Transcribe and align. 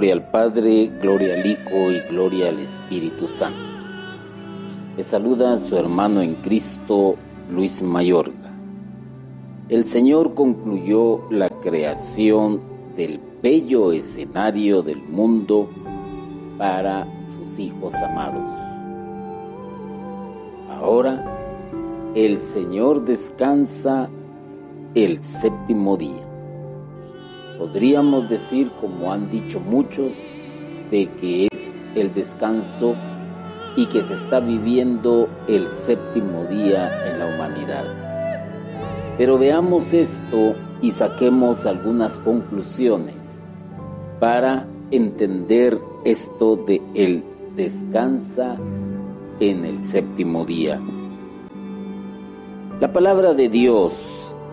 Gloria 0.00 0.14
al 0.14 0.30
Padre, 0.30 0.86
gloria 0.98 1.34
al 1.34 1.44
Hijo 1.44 1.90
y 1.90 2.00
gloria 2.08 2.48
al 2.48 2.58
Espíritu 2.60 3.26
Santo. 3.26 3.60
Le 4.96 5.02
saluda 5.02 5.58
su 5.58 5.76
hermano 5.76 6.22
en 6.22 6.36
Cristo, 6.36 7.16
Luis 7.50 7.82
Mayorga. 7.82 8.50
El 9.68 9.84
Señor 9.84 10.32
concluyó 10.32 11.30
la 11.30 11.50
creación 11.50 12.62
del 12.96 13.20
bello 13.42 13.92
escenario 13.92 14.80
del 14.80 15.02
mundo 15.02 15.68
para 16.56 17.06
sus 17.22 17.58
hijos 17.58 17.92
amados. 17.96 18.50
Ahora 20.70 22.12
el 22.14 22.38
Señor 22.38 23.04
descansa 23.04 24.08
el 24.94 25.22
séptimo 25.22 25.98
día. 25.98 26.29
Podríamos 27.60 28.26
decir, 28.26 28.72
como 28.80 29.12
han 29.12 29.28
dicho 29.28 29.60
muchos, 29.60 30.12
de 30.90 31.10
que 31.20 31.46
es 31.52 31.82
el 31.94 32.10
descanso 32.14 32.96
y 33.76 33.84
que 33.84 34.00
se 34.00 34.14
está 34.14 34.40
viviendo 34.40 35.28
el 35.46 35.70
séptimo 35.70 36.46
día 36.46 37.06
en 37.06 37.18
la 37.18 37.26
humanidad. 37.26 37.84
Pero 39.18 39.36
veamos 39.36 39.92
esto 39.92 40.54
y 40.80 40.90
saquemos 40.92 41.66
algunas 41.66 42.18
conclusiones 42.20 43.42
para 44.20 44.66
entender 44.90 45.78
esto 46.06 46.56
de 46.56 46.80
el 46.94 47.22
descansa 47.56 48.56
en 49.38 49.66
el 49.66 49.82
séptimo 49.82 50.46
día. 50.46 50.80
La 52.80 52.90
palabra 52.90 53.34
de 53.34 53.50
Dios 53.50 53.92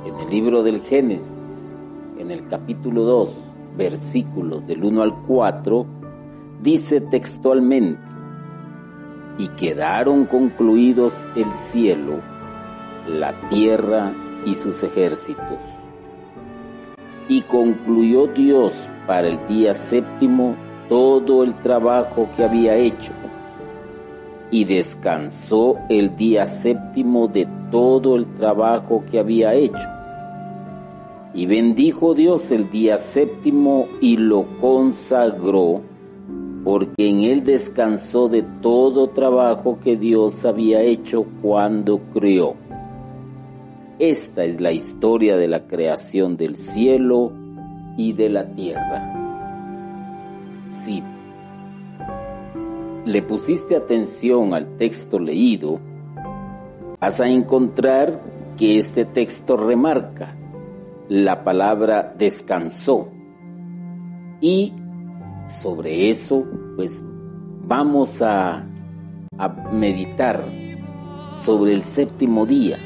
en 0.06 0.14
el 0.20 0.30
libro 0.30 0.62
del 0.62 0.82
Génesis, 0.82 1.37
en 2.28 2.32
el 2.32 2.48
capítulo 2.50 3.04
2, 3.04 3.30
versículos 3.78 4.68
del 4.68 4.84
1 4.84 5.02
al 5.02 5.16
4, 5.24 5.86
dice 6.62 7.00
textualmente, 7.00 8.02
y 9.38 9.48
quedaron 9.50 10.26
concluidos 10.26 11.26
el 11.38 11.50
cielo, 11.54 12.20
la 13.08 13.34
tierra 13.50 14.12
y 14.46 14.54
sus 14.56 14.84
ejércitos. 14.84 15.58
Y 17.30 17.44
concluyó 17.44 18.28
Dios 18.28 18.74
para 19.06 19.30
el 19.30 19.48
día 19.48 19.74
séptimo 19.74 20.54
todo 20.90 21.46
el 21.46 21.56
trabajo 21.62 22.28
que 22.36 22.44
había 22.44 22.76
hecho, 22.76 23.14
y 24.52 24.66
descansó 24.66 25.78
el 25.88 26.18
día 26.18 26.46
séptimo 26.46 27.30
de 27.30 27.48
todo 27.72 28.18
el 28.18 28.26
trabajo 28.34 29.06
que 29.10 29.18
había 29.18 29.54
hecho. 29.54 29.97
Y 31.38 31.46
bendijo 31.46 32.16
Dios 32.16 32.50
el 32.50 32.72
día 32.72 32.98
séptimo 32.98 33.88
y 34.02 34.18
lo 34.18 34.48
consagró, 34.60 35.84
porque 36.64 37.10
en 37.10 37.20
él 37.20 37.44
descansó 37.44 38.28
de 38.28 38.42
todo 38.42 39.12
trabajo 39.12 39.78
que 39.80 39.98
Dios 39.98 40.46
había 40.46 40.82
hecho 40.82 41.28
cuando 41.44 42.00
creó. 42.12 42.56
Esta 44.00 44.46
es 44.46 44.60
la 44.60 44.72
historia 44.72 45.38
de 45.38 45.48
la 45.48 45.68
creación 45.68 46.38
del 46.38 46.56
cielo 46.56 47.32
y 47.98 48.14
de 48.14 48.30
la 48.30 48.52
tierra. 48.52 49.14
Si 50.74 51.04
le 53.06 53.22
pusiste 53.22 53.76
atención 53.76 54.56
al 54.56 54.76
texto 54.78 55.20
leído, 55.20 55.80
vas 57.00 57.22
a 57.22 57.30
encontrar 57.30 58.24
que 58.58 58.78
este 58.78 59.06
texto 59.06 59.56
remarca 59.56 60.37
la 61.10 61.44
palabra 61.44 62.14
descansó. 62.18 63.10
Y 64.42 64.74
sobre 65.48 66.10
eso, 66.10 66.46
pues 66.76 67.04
vamos 67.66 68.22
a, 68.22 68.64
meditar 69.72 70.44
sobre 71.36 71.74
el 71.74 71.84
séptimo 71.84 72.46
día. 72.48 72.80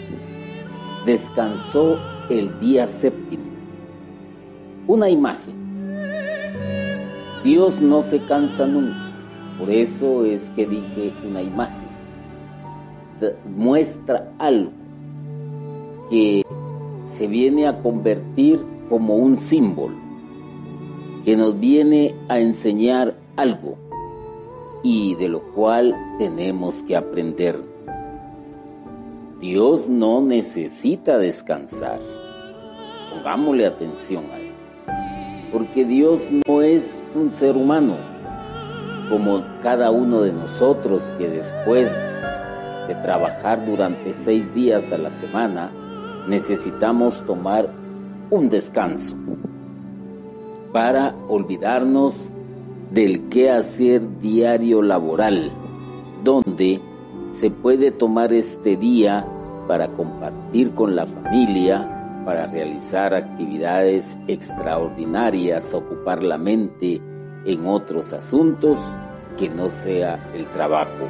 Descansó 1.05 1.97
el 2.29 2.59
día 2.59 2.87
séptimo. 2.87 3.45
Una 4.87 5.09
imagen. 5.09 5.61
Dios 7.43 7.79
no 7.79 8.01
se 8.01 8.25
cansa 8.25 8.67
nunca. 8.67 9.13
Por 9.57 9.69
eso 9.69 10.25
es 10.25 10.49
que 10.51 10.65
dije 10.65 11.13
una 11.25 11.41
imagen. 11.41 11.87
Muestra 13.45 14.33
algo 14.39 14.71
que 16.09 16.43
se 17.03 17.27
viene 17.27 17.67
a 17.67 17.81
convertir 17.81 18.59
como 18.89 19.15
un 19.15 19.37
símbolo, 19.37 19.95
que 21.25 21.35
nos 21.35 21.59
viene 21.59 22.15
a 22.29 22.39
enseñar 22.39 23.15
algo 23.35 23.75
y 24.83 25.15
de 25.15 25.29
lo 25.29 25.41
cual 25.53 25.95
tenemos 26.17 26.83
que 26.83 26.95
aprender. 26.95 27.61
Dios 29.39 29.89
no 29.89 30.21
necesita 30.21 31.17
descansar. 31.17 31.99
Pongámosle 33.11 33.65
atención 33.65 34.25
a 34.31 34.39
eso. 34.39 34.51
Porque 35.51 35.83
Dios 35.85 36.29
no 36.47 36.61
es 36.61 37.07
un 37.15 37.29
ser 37.31 37.57
humano 37.57 37.97
como 39.09 39.43
cada 39.61 39.91
uno 39.91 40.21
de 40.21 40.31
nosotros 40.31 41.11
que 41.17 41.27
después 41.27 41.91
de 42.87 42.95
trabajar 42.95 43.65
durante 43.65 44.13
seis 44.13 44.53
días 44.53 44.93
a 44.93 44.97
la 44.97 45.11
semana, 45.11 45.71
necesitamos 46.27 47.25
tomar 47.25 47.73
un 48.29 48.49
descanso 48.49 49.15
para 50.71 51.15
olvidarnos 51.27 52.33
del 52.91 53.29
quehacer 53.29 54.19
diario 54.19 54.81
laboral, 54.81 55.51
donde 56.23 56.81
se 57.29 57.49
puede 57.49 57.91
tomar 57.91 58.33
este 58.33 58.75
día 58.75 59.25
para 59.67 59.89
compartir 59.89 60.73
con 60.73 60.95
la 60.95 61.05
familia, 61.05 62.23
para 62.25 62.47
realizar 62.47 63.13
actividades 63.13 64.19
extraordinarias, 64.27 65.73
ocupar 65.73 66.23
la 66.23 66.37
mente 66.37 67.01
en 67.45 67.65
otros 67.65 68.13
asuntos 68.13 68.79
que 69.37 69.49
no 69.49 69.69
sea 69.69 70.31
el 70.33 70.45
trabajo. 70.51 71.07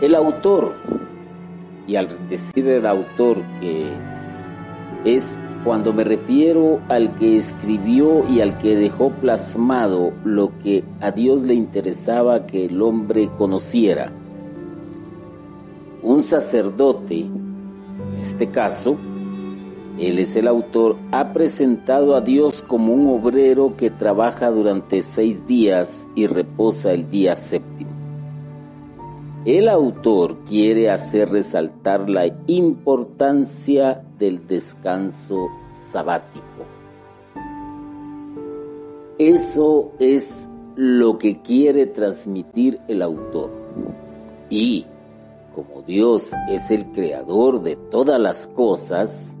El 0.00 0.14
autor 0.14 0.76
y 1.86 1.96
al 1.96 2.08
decir 2.28 2.68
el 2.68 2.86
autor 2.86 3.42
que 3.60 3.90
es 5.04 5.38
cuando 5.64 5.92
me 5.92 6.04
refiero 6.04 6.80
al 6.88 7.14
que 7.16 7.36
escribió 7.36 8.26
y 8.28 8.40
al 8.40 8.56
que 8.58 8.76
dejó 8.76 9.10
plasmado 9.10 10.12
lo 10.24 10.58
que 10.58 10.84
a 11.00 11.10
Dios 11.10 11.42
le 11.42 11.54
interesaba 11.54 12.46
que 12.46 12.66
el 12.66 12.80
hombre 12.80 13.28
conociera. 13.36 14.12
Un 16.02 16.22
sacerdote, 16.22 17.20
en 17.20 18.18
este 18.18 18.50
caso, 18.50 18.96
él 19.98 20.18
es 20.18 20.34
el 20.36 20.48
autor, 20.48 20.96
ha 21.12 21.34
presentado 21.34 22.16
a 22.16 22.22
Dios 22.22 22.64
como 22.66 22.94
un 22.94 23.20
obrero 23.20 23.76
que 23.76 23.90
trabaja 23.90 24.50
durante 24.50 25.02
seis 25.02 25.46
días 25.46 26.08
y 26.14 26.26
reposa 26.26 26.92
el 26.92 27.10
día 27.10 27.34
séptimo. 27.34 27.99
El 29.46 29.70
autor 29.70 30.44
quiere 30.44 30.90
hacer 30.90 31.30
resaltar 31.30 32.10
la 32.10 32.26
importancia 32.46 34.04
del 34.18 34.46
descanso 34.46 35.48
sabático. 35.90 36.44
Eso 39.18 39.92
es 39.98 40.50
lo 40.76 41.16
que 41.16 41.40
quiere 41.40 41.86
transmitir 41.86 42.80
el 42.86 43.00
autor. 43.00 43.50
Y 44.50 44.84
como 45.54 45.80
Dios 45.82 46.32
es 46.50 46.70
el 46.70 46.92
creador 46.92 47.62
de 47.62 47.76
todas 47.76 48.20
las 48.20 48.46
cosas, 48.48 49.38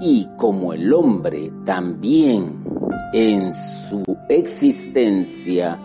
y 0.00 0.26
como 0.38 0.72
el 0.72 0.90
hombre 0.92 1.52
también 1.66 2.64
en 3.12 3.52
su 3.52 4.02
existencia 4.28 5.78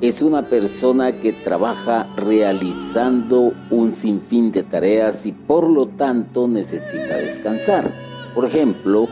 es 0.00 0.20
una 0.20 0.48
persona 0.48 1.18
que 1.20 1.32
trabaja 1.32 2.14
realizando 2.16 3.52
un 3.70 3.92
sinfín 3.92 4.52
de 4.52 4.62
tareas 4.62 5.26
y 5.26 5.32
por 5.32 5.70
lo 5.70 5.88
tanto 5.88 6.46
necesita 6.46 7.16
descansar. 7.16 7.94
Por 8.34 8.44
ejemplo, 8.44 9.08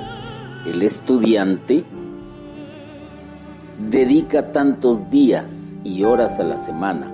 el 0.67 0.83
estudiante 0.83 1.85
dedica 3.91 4.53
tantos 4.53 5.09
días 5.09 5.79
y 5.85 6.05
horas 6.05 6.39
a 6.41 6.45
la 6.45 6.59
semana. 6.59 7.11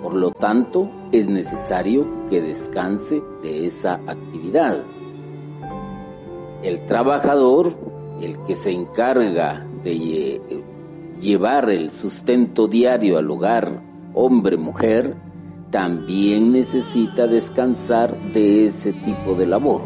Por 0.00 0.14
lo 0.14 0.30
tanto, 0.30 0.90
es 1.10 1.26
necesario 1.26 2.26
que 2.28 2.40
descanse 2.40 3.20
de 3.42 3.66
esa 3.66 3.94
actividad. 4.06 4.78
El 6.62 6.86
trabajador, 6.86 7.76
el 8.20 8.40
que 8.44 8.54
se 8.54 8.70
encarga 8.70 9.66
de 9.82 10.61
llevar 11.22 11.70
el 11.70 11.92
sustento 11.92 12.66
diario 12.66 13.16
al 13.16 13.30
hogar, 13.30 13.80
hombre, 14.12 14.56
mujer, 14.56 15.16
también 15.70 16.52
necesita 16.52 17.26
descansar 17.26 18.32
de 18.32 18.64
ese 18.64 18.92
tipo 18.92 19.34
de 19.34 19.46
labor. 19.46 19.82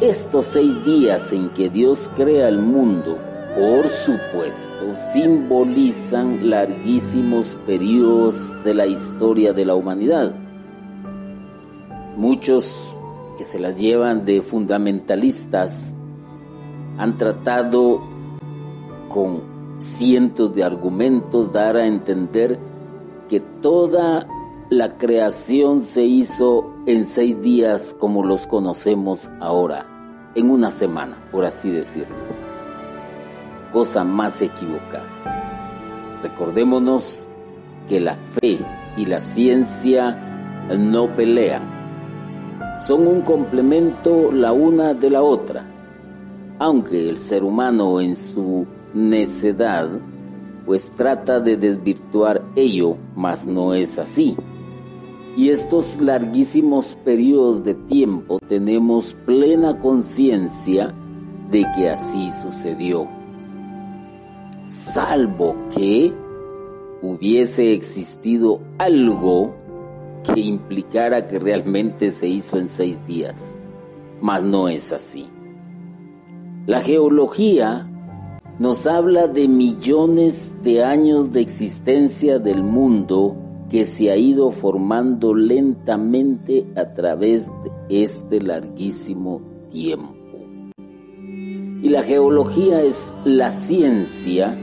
Estos 0.00 0.46
seis 0.46 0.72
días 0.84 1.32
en 1.32 1.50
que 1.50 1.68
Dios 1.68 2.10
crea 2.16 2.48
el 2.48 2.58
mundo, 2.58 3.18
por 3.56 3.86
supuesto, 3.88 4.94
simbolizan 5.12 6.48
larguísimos 6.48 7.58
periodos 7.66 8.52
de 8.64 8.74
la 8.74 8.86
historia 8.86 9.52
de 9.52 9.64
la 9.64 9.74
humanidad. 9.74 10.34
Muchos 12.16 12.72
que 13.36 13.44
se 13.44 13.58
las 13.58 13.76
llevan 13.76 14.24
de 14.24 14.42
fundamentalistas 14.42 15.94
han 16.96 17.16
tratado 17.16 18.07
con 19.08 19.42
cientos 19.78 20.54
de 20.54 20.64
argumentos 20.64 21.52
dar 21.52 21.76
a 21.76 21.86
entender 21.86 22.58
que 23.28 23.40
toda 23.40 24.26
la 24.70 24.98
creación 24.98 25.80
se 25.80 26.04
hizo 26.04 26.74
en 26.86 27.04
seis 27.04 27.40
días 27.40 27.96
como 27.98 28.24
los 28.24 28.46
conocemos 28.46 29.30
ahora, 29.40 30.30
en 30.34 30.50
una 30.50 30.70
semana, 30.70 31.16
por 31.30 31.44
así 31.44 31.70
decirlo. 31.70 32.16
Cosa 33.72 34.04
más 34.04 34.40
equivocada. 34.42 35.04
Recordémonos 36.22 37.26
que 37.88 38.00
la 38.00 38.16
fe 38.40 38.58
y 38.96 39.06
la 39.06 39.20
ciencia 39.20 40.66
no 40.76 41.14
pelean. 41.14 42.76
Son 42.86 43.06
un 43.06 43.22
complemento 43.22 44.30
la 44.32 44.52
una 44.52 44.94
de 44.94 45.10
la 45.10 45.22
otra. 45.22 45.66
Aunque 46.58 47.08
el 47.08 47.16
ser 47.16 47.44
humano 47.44 48.00
en 48.00 48.16
su 48.16 48.66
necedad 48.94 49.88
pues 50.66 50.92
trata 50.96 51.40
de 51.40 51.56
desvirtuar 51.56 52.44
ello, 52.54 52.96
mas 53.14 53.46
no 53.46 53.72
es 53.72 53.98
así 53.98 54.36
y 55.38 55.50
estos 55.50 56.00
larguísimos 56.00 56.98
periodos 57.04 57.62
de 57.62 57.74
tiempo 57.74 58.40
tenemos 58.40 59.16
plena 59.24 59.78
conciencia 59.78 60.92
de 61.48 61.64
que 61.76 61.88
así 61.88 62.32
sucedió. 62.32 63.08
Salvo 64.64 65.54
que 65.70 66.12
hubiese 67.00 67.72
existido 67.72 68.60
algo 68.78 69.54
que 70.24 70.40
implicara 70.40 71.28
que 71.28 71.38
realmente 71.38 72.10
se 72.10 72.26
hizo 72.26 72.58
en 72.58 72.68
seis 72.68 73.00
días, 73.06 73.60
mas 74.20 74.42
no 74.42 74.68
es 74.68 74.92
así. 74.92 75.28
La 76.66 76.80
geología 76.80 77.87
nos 78.58 78.86
habla 78.88 79.28
de 79.28 79.46
millones 79.46 80.52
de 80.62 80.82
años 80.82 81.32
de 81.32 81.40
existencia 81.40 82.40
del 82.40 82.62
mundo 82.62 83.36
que 83.70 83.84
se 83.84 84.10
ha 84.10 84.16
ido 84.16 84.50
formando 84.50 85.34
lentamente 85.34 86.66
a 86.74 86.92
través 86.92 87.46
de 87.88 88.02
este 88.02 88.40
larguísimo 88.40 89.42
tiempo. 89.70 90.14
Y 91.80 91.88
la 91.90 92.02
geología 92.02 92.82
es 92.82 93.14
la 93.24 93.50
ciencia 93.50 94.58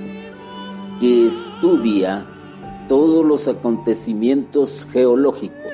que 1.00 1.28
estudia 1.28 2.26
todos 2.90 3.26
los 3.26 3.48
acontecimientos 3.48 4.86
geológicos. 4.92 5.72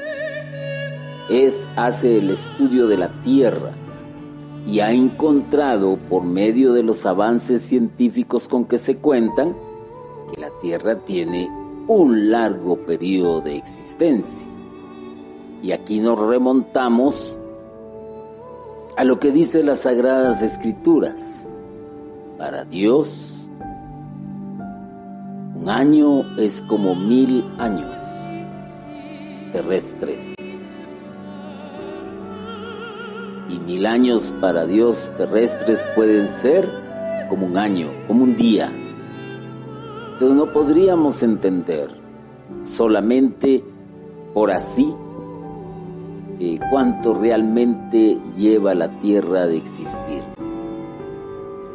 Es, 1.29 1.67
hace 1.75 2.19
el 2.19 2.29
estudio 2.29 2.85
de 2.85 2.97
la 2.97 3.21
Tierra 3.23 3.71
y 4.65 4.79
ha 4.79 4.91
encontrado 4.91 5.97
por 6.09 6.23
medio 6.23 6.73
de 6.73 6.83
los 6.83 7.05
avances 7.05 7.61
científicos 7.61 8.47
con 8.47 8.65
que 8.65 8.77
se 8.77 8.97
cuentan 8.97 9.55
que 10.33 10.41
la 10.41 10.49
Tierra 10.61 11.03
tiene 11.03 11.49
un 11.87 12.29
largo 12.29 12.77
periodo 12.85 13.41
de 13.41 13.57
existencia. 13.57 14.47
Y 15.63 15.71
aquí 15.71 15.99
nos 15.99 16.19
remontamos 16.19 17.37
a 18.95 19.03
lo 19.03 19.19
que 19.19 19.31
dice 19.31 19.63
las 19.63 19.79
Sagradas 19.79 20.41
Escrituras. 20.41 21.47
Para 22.37 22.65
Dios, 22.65 23.47
un 25.55 25.69
año 25.69 26.37
es 26.37 26.63
como 26.63 26.95
mil 26.95 27.43
años 27.59 28.01
terrestres. 29.51 30.40
Mil 33.71 33.85
años 33.85 34.33
para 34.41 34.65
Dios 34.65 35.11
terrestres 35.15 35.85
pueden 35.95 36.29
ser 36.29 36.69
como 37.29 37.45
un 37.45 37.57
año, 37.57 37.87
como 38.07 38.23
un 38.23 38.35
día 38.35 38.71
no 40.29 40.51
podríamos 40.53 41.23
entender 41.23 41.89
solamente 42.61 43.63
por 44.33 44.51
así 44.51 44.93
eh, 46.39 46.59
cuánto 46.69 47.13
realmente 47.13 48.19
lleva 48.37 48.75
la 48.75 48.99
tierra 48.99 49.47
de 49.47 49.57
existir. 49.57 50.23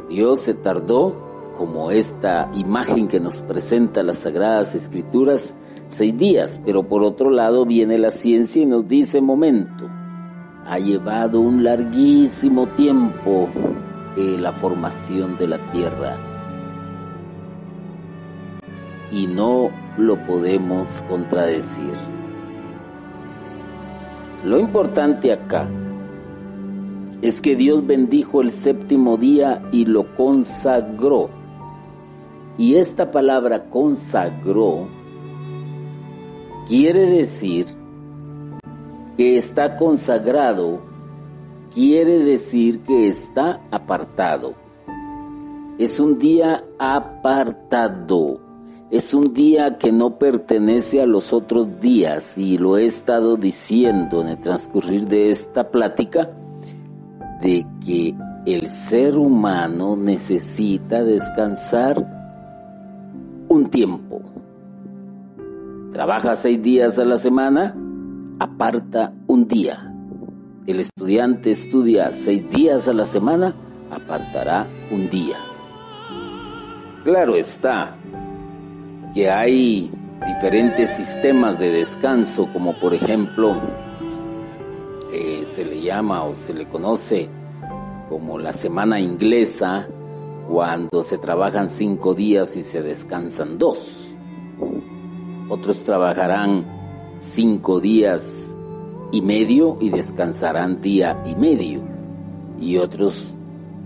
Dios 0.09 0.41
se 0.41 0.55
tardó, 0.55 1.53
como 1.57 1.91
esta 1.91 2.51
imagen 2.55 3.09
que 3.09 3.19
nos 3.19 3.43
presenta 3.43 4.03
las 4.03 4.19
Sagradas 4.19 4.75
Escrituras, 4.75 5.55
seis 5.89 6.17
días, 6.17 6.61
pero 6.65 6.87
por 6.87 7.03
otro 7.03 7.31
lado 7.31 7.65
viene 7.65 7.99
la 7.99 8.11
ciencia 8.11 8.63
y 8.63 8.67
nos 8.67 8.87
dice, 8.87 9.21
momento, 9.21 9.89
ha 10.69 10.79
llevado 10.79 11.41
un 11.41 11.63
larguísimo 11.63 12.67
tiempo 12.69 13.49
la 14.17 14.53
formación 14.53 15.37
de 15.37 15.47
la 15.47 15.59
tierra 15.73 16.17
y 19.13 19.27
no 19.27 19.71
lo 19.99 20.17
podemos 20.27 21.05
contradecir. 21.09 21.93
Lo 24.45 24.59
importante 24.59 25.33
acá 25.33 25.69
es 27.23 27.41
que 27.41 27.57
Dios 27.57 27.87
bendijo 27.87 28.41
el 28.41 28.51
séptimo 28.51 29.17
día 29.17 29.63
y 29.73 29.85
lo 29.85 30.15
consagró. 30.15 31.29
Y 32.59 32.77
esta 32.77 33.11
palabra 33.11 33.69
consagró 33.69 34.89
quiere 36.67 37.07
decir 37.07 37.67
que 39.17 39.37
está 39.37 39.77
consagrado, 39.77 40.81
quiere 41.73 42.19
decir 42.19 42.81
que 42.81 43.09
está 43.09 43.61
apartado. 43.71 44.55
Es 45.79 46.01
un 46.01 46.19
día 46.19 46.65
apartado 46.79 48.47
es 48.91 49.15
un 49.15 49.35
día 49.35 49.79
que 49.79 49.91
no 49.91 50.17
pertenece 50.17 51.03
a 51.03 51.07
los 51.07 51.33
otros 51.33 51.81
días 51.81 52.39
y 52.39 52.57
lo 52.57 52.79
he 52.79 52.85
estado 52.85 53.37
diciendo 53.37 54.21
en 54.21 54.29
el 54.29 54.39
transcurrir 54.39 55.09
de 55.09 55.31
esta 55.31 55.73
plática 55.73 56.31
de 57.43 57.67
que 57.85 58.15
el 58.47 58.69
ser 58.69 59.17
humano 59.17 59.97
necesita 59.97 61.03
descansar 61.03 62.07
un 63.49 63.69
tiempo. 63.71 64.21
Trabaja 65.91 66.37
seis 66.37 66.63
días 66.63 66.97
a 67.01 67.05
la 67.05 67.17
semana, 67.17 67.75
aparta 68.39 69.15
un 69.27 69.49
día. 69.49 69.93
El 70.67 70.81
estudiante 70.81 71.51
estudia 71.51 72.11
seis 72.11 72.49
días 72.51 72.89
a 72.89 72.93
la 72.93 73.05
semana, 73.05 73.55
apartará 73.91 74.67
un 74.91 75.09
día. 75.09 75.39
Claro 77.05 77.37
está, 77.37 77.97
que 79.15 79.31
hay 79.31 79.91
diferentes 80.27 80.95
sistemas 80.95 81.59
de 81.59 81.71
descanso, 81.71 82.53
como 82.53 82.79
por 82.81 82.95
ejemplo 82.95 83.61
eh, 85.13 85.43
se 85.45 85.65
le 85.65 85.81
llama 85.81 86.25
o 86.25 86.35
se 86.35 86.53
le 86.53 86.67
conoce 86.67 87.31
como 88.09 88.39
la 88.39 88.53
semana 88.53 89.01
inglesa, 89.01 89.89
cuando 90.49 91.03
se 91.03 91.19
trabajan 91.19 91.69
cinco 91.69 92.15
días 92.15 92.57
y 92.57 92.63
se 92.63 92.83
descansan 92.83 93.59
dos. 93.59 94.17
Otros 95.49 95.85
trabajarán 95.85 96.76
cinco 97.19 97.81
días 97.81 98.57
y 99.13 99.23
medio 99.23 99.79
y 99.81 99.91
descansarán 99.91 100.81
día 100.81 101.23
y 101.25 101.35
medio. 101.37 101.83
Y 102.61 102.79
otros 102.79 103.35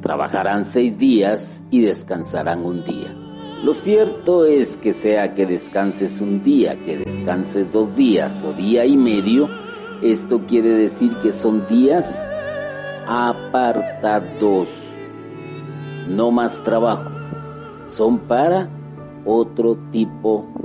trabajarán 0.00 0.64
seis 0.64 0.96
días 0.96 1.64
y 1.70 1.80
descansarán 1.80 2.64
un 2.64 2.84
día. 2.84 3.16
Lo 3.62 3.74
cierto 3.74 4.46
es 4.46 4.78
que 4.78 4.94
sea 4.94 5.34
que 5.34 5.44
descanses 5.44 6.20
un 6.20 6.42
día, 6.42 6.82
que 6.82 6.96
descanses 6.96 7.70
dos 7.70 7.94
días 7.94 8.42
o 8.42 8.54
día 8.54 8.86
y 8.86 8.96
medio, 8.96 9.50
esto 10.02 10.46
quiere 10.46 10.70
decir 10.70 11.14
que 11.18 11.30
son 11.30 11.66
días 11.66 12.26
apartados, 13.06 14.68
no 16.08 16.30
más 16.30 16.62
trabajo, 16.62 17.10
son 17.90 18.20
para 18.20 18.70
otro 19.26 19.76
tipo 19.90 20.48
de 20.54 20.59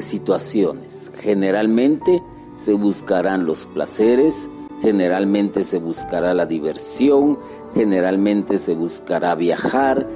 situaciones. 0.00 1.12
Generalmente 1.16 2.20
se 2.56 2.74
buscarán 2.74 3.46
los 3.46 3.66
placeres, 3.66 4.50
generalmente 4.80 5.64
se 5.64 5.78
buscará 5.78 6.34
la 6.34 6.46
diversión, 6.46 7.38
generalmente 7.74 8.58
se 8.58 8.74
buscará 8.74 9.34
viajar, 9.34 10.06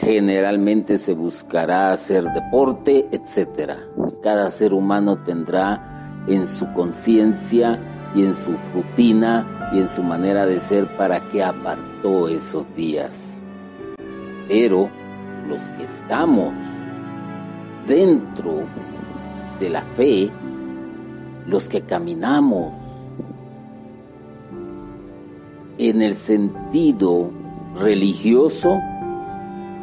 generalmente 0.00 0.98
se 0.98 1.14
buscará 1.14 1.92
hacer 1.92 2.24
deporte, 2.32 3.08
etc. 3.10 3.72
Cada 4.22 4.50
ser 4.50 4.74
humano 4.74 5.22
tendrá 5.22 6.24
en 6.26 6.46
su 6.46 6.72
conciencia 6.72 8.10
y 8.14 8.22
en 8.22 8.34
su 8.34 8.52
rutina 8.74 9.70
y 9.72 9.78
en 9.78 9.88
su 9.88 10.02
manera 10.02 10.46
de 10.46 10.60
ser 10.60 10.96
para 10.96 11.28
que 11.28 11.42
apartó 11.42 12.28
esos 12.28 12.66
días. 12.74 13.42
Pero 14.48 14.90
los 15.48 15.68
que 15.70 15.84
estamos 15.84 16.52
dentro 17.86 18.66
de 19.62 19.70
la 19.70 19.82
fe, 19.82 20.28
los 21.46 21.68
que 21.68 21.82
caminamos 21.82 22.72
en 25.78 26.02
el 26.02 26.14
sentido 26.14 27.30
religioso, 27.80 28.80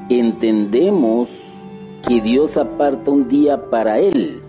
entendemos 0.09 1.29
que 2.05 2.19
Dios 2.19 2.57
aparta 2.57 3.09
un 3.11 3.29
día 3.29 3.69
para 3.69 3.99
Él. 3.99 4.41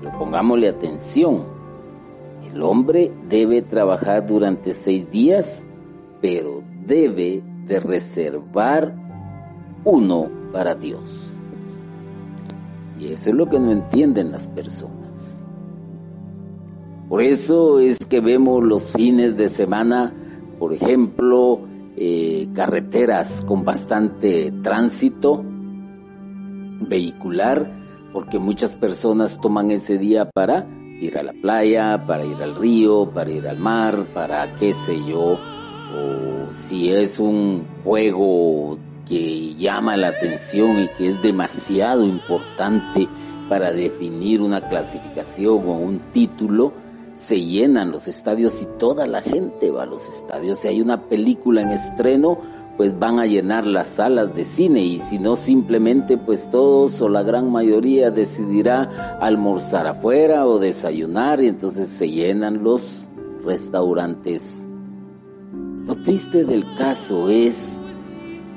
Pero 0.00 0.18
pongámosle 0.18 0.68
atención. 0.68 1.44
El 2.52 2.62
hombre 2.62 3.10
debe 3.30 3.62
trabajar 3.62 4.26
durante 4.26 4.74
seis 4.74 5.10
días, 5.10 5.66
pero 6.20 6.62
debe 6.86 7.42
de 7.66 7.80
reservar 7.80 8.94
uno 9.84 10.30
para 10.52 10.74
Dios. 10.74 11.33
Y 12.98 13.06
eso 13.06 13.30
es 13.30 13.36
lo 13.36 13.48
que 13.48 13.58
no 13.58 13.70
entienden 13.70 14.30
las 14.32 14.46
personas. 14.48 15.44
Por 17.08 17.22
eso 17.22 17.78
es 17.78 17.98
que 18.06 18.20
vemos 18.20 18.62
los 18.64 18.92
fines 18.92 19.36
de 19.36 19.48
semana, 19.48 20.12
por 20.58 20.72
ejemplo, 20.72 21.60
eh, 21.96 22.48
carreteras 22.54 23.42
con 23.42 23.64
bastante 23.64 24.52
tránsito 24.62 25.44
vehicular, 26.88 27.70
porque 28.12 28.38
muchas 28.38 28.76
personas 28.76 29.40
toman 29.40 29.70
ese 29.70 29.98
día 29.98 30.30
para 30.30 30.66
ir 31.00 31.18
a 31.18 31.22
la 31.22 31.32
playa, 31.32 32.04
para 32.06 32.24
ir 32.24 32.42
al 32.42 32.54
río, 32.54 33.10
para 33.12 33.30
ir 33.30 33.46
al 33.46 33.58
mar, 33.58 34.06
para 34.14 34.54
qué 34.56 34.72
sé 34.72 34.96
yo, 35.04 35.34
o 35.34 36.52
si 36.52 36.90
es 36.90 37.18
un 37.18 37.64
juego 37.84 38.78
que 39.06 39.54
llama 39.54 39.96
la 39.96 40.08
atención 40.08 40.80
y 40.80 40.88
que 40.88 41.08
es 41.08 41.22
demasiado 41.22 42.04
importante 42.04 43.08
para 43.48 43.72
definir 43.72 44.40
una 44.40 44.68
clasificación 44.68 45.68
o 45.68 45.72
un 45.72 46.00
título, 46.12 46.72
se 47.16 47.40
llenan 47.40 47.92
los 47.92 48.08
estadios 48.08 48.60
y 48.62 48.66
toda 48.78 49.06
la 49.06 49.20
gente 49.20 49.70
va 49.70 49.84
a 49.84 49.86
los 49.86 50.08
estadios. 50.08 50.58
Si 50.58 50.68
hay 50.68 50.80
una 50.80 51.02
película 51.08 51.62
en 51.62 51.70
estreno, 51.70 52.38
pues 52.76 52.98
van 52.98 53.20
a 53.20 53.26
llenar 53.26 53.66
las 53.66 53.86
salas 53.88 54.34
de 54.34 54.44
cine 54.44 54.80
y 54.80 54.98
si 54.98 55.18
no 55.18 55.36
simplemente 55.36 56.18
pues 56.18 56.50
todos 56.50 57.00
o 57.00 57.08
la 57.08 57.22
gran 57.22 57.52
mayoría 57.52 58.10
decidirá 58.10 59.18
almorzar 59.20 59.86
afuera 59.86 60.46
o 60.46 60.58
desayunar 60.58 61.40
y 61.40 61.46
entonces 61.46 61.88
se 61.88 62.10
llenan 62.10 62.64
los 62.64 63.06
restaurantes. 63.44 64.68
Lo 65.86 65.94
triste 65.96 66.44
del 66.44 66.74
caso 66.74 67.28
es 67.28 67.80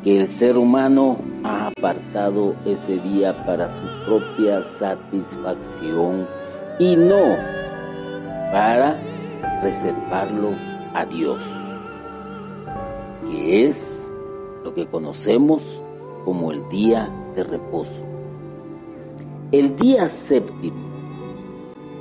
que 0.08 0.16
el 0.16 0.26
ser 0.26 0.58
humano 0.58 1.18
ha 1.44 1.68
apartado 1.68 2.56
ese 2.64 2.98
día 2.98 3.46
para 3.46 3.68
su 3.68 3.84
propia 4.06 4.62
satisfacción 4.62 6.26
y 6.80 6.96
no 6.96 7.36
para 8.54 9.04
reservarlo 9.62 10.52
a 10.94 11.06
Dios, 11.08 11.44
que 13.26 13.66
es 13.66 14.16
lo 14.64 14.74
que 14.74 14.88
conocemos 14.88 15.62
como 16.24 16.54
el 16.54 16.70
día 16.70 17.14
de 17.36 17.44
reposo. 17.44 18.06
El 19.52 19.76
día 19.76 20.08
séptimo 20.08 20.88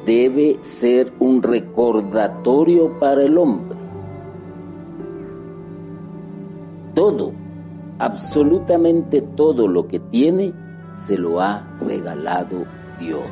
debe 0.07 0.59
ser 0.61 1.13
un 1.19 1.43
recordatorio 1.43 3.01
para 3.01 3.25
el 3.25 3.37
hombre. 3.37 3.77
Todo 6.95 7.33
absolutamente 7.99 9.23
todo 9.23 9.69
lo 9.69 9.87
que 9.87 10.01
tiene 10.01 10.53
se 10.95 11.17
lo 11.19 11.41
ha 11.41 11.67
regalado 11.81 12.65
Dios. 12.99 13.25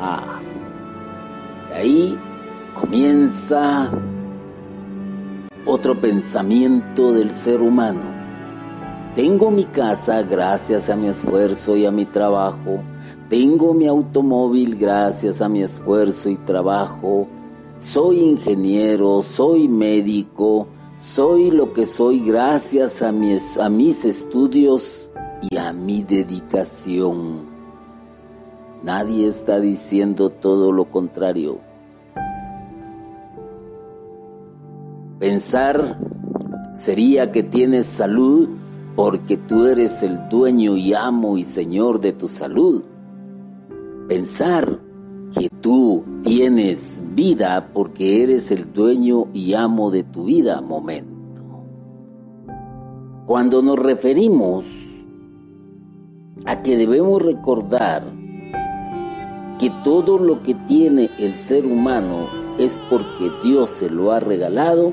Ah, 0.00 0.40
ahí 1.74 2.18
comienza 2.74 3.90
otro 5.66 6.00
pensamiento 6.00 7.12
del 7.12 7.30
ser 7.30 7.60
humano. 7.60 8.00
Tengo 9.14 9.50
mi 9.50 9.64
casa 9.64 10.22
gracias 10.22 10.88
a 10.88 10.96
mi 10.96 11.08
esfuerzo 11.08 11.76
y 11.76 11.84
a 11.84 11.90
mi 11.90 12.06
trabajo. 12.06 12.82
Tengo 13.28 13.74
mi 13.74 13.86
automóvil 13.86 14.76
gracias 14.76 15.42
a 15.42 15.48
mi 15.48 15.62
esfuerzo 15.62 16.30
y 16.30 16.36
trabajo. 16.36 17.28
Soy 17.78 18.20
ingeniero, 18.20 19.22
soy 19.22 19.68
médico, 19.68 20.66
soy 21.02 21.50
lo 21.50 21.72
que 21.72 21.84
soy 21.84 22.20
gracias 22.20 23.02
a 23.02 23.10
mis, 23.10 23.58
a 23.58 23.68
mis 23.68 24.04
estudios 24.04 25.12
y 25.50 25.56
a 25.56 25.72
mi 25.72 26.04
dedicación. 26.04 27.50
Nadie 28.84 29.26
está 29.26 29.60
diciendo 29.60 30.30
todo 30.30 30.70
lo 30.72 30.90
contrario. 30.90 31.60
Pensar 35.18 35.98
sería 36.72 37.30
que 37.32 37.42
tienes 37.42 37.86
salud 37.86 38.48
porque 38.94 39.36
tú 39.36 39.66
eres 39.66 40.02
el 40.02 40.28
dueño 40.28 40.76
y 40.76 40.94
amo 40.94 41.36
y 41.36 41.42
señor 41.42 42.00
de 42.00 42.12
tu 42.12 42.28
salud. 42.28 42.84
Pensar 44.08 44.80
que 45.32 45.48
tú 45.48 46.04
tienes 46.22 47.02
vida 47.14 47.70
porque 47.72 48.22
eres 48.22 48.50
el 48.50 48.72
dueño 48.72 49.28
y 49.32 49.54
amo 49.54 49.90
de 49.90 50.04
tu 50.04 50.24
vida 50.24 50.60
momento. 50.60 51.12
Cuando 53.26 53.62
nos 53.62 53.78
referimos 53.78 54.64
a 56.44 56.62
que 56.62 56.76
debemos 56.76 57.22
recordar 57.22 58.04
que 59.58 59.70
todo 59.84 60.18
lo 60.18 60.42
que 60.42 60.54
tiene 60.54 61.10
el 61.18 61.34
ser 61.34 61.66
humano 61.66 62.28
es 62.58 62.80
porque 62.90 63.30
Dios 63.42 63.70
se 63.70 63.88
lo 63.88 64.12
ha 64.12 64.20
regalado, 64.20 64.92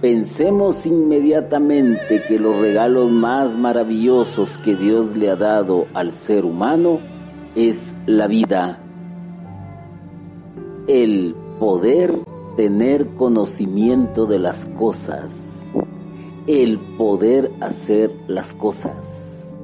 pensemos 0.00 0.86
inmediatamente 0.86 2.24
que 2.26 2.38
los 2.38 2.56
regalos 2.56 3.10
más 3.10 3.56
maravillosos 3.56 4.58
que 4.58 4.76
Dios 4.76 5.16
le 5.16 5.30
ha 5.30 5.36
dado 5.36 5.86
al 5.94 6.12
ser 6.12 6.44
humano 6.44 7.00
es 7.54 7.94
la 8.06 8.26
vida 8.26 8.82
el 10.88 11.36
poder 11.60 12.18
tener 12.56 13.08
conocimiento 13.14 14.24
de 14.24 14.38
las 14.38 14.66
cosas, 14.78 15.70
el 16.46 16.80
poder 16.96 17.52
hacer 17.60 18.10
las 18.26 18.54
cosas. 18.54 19.60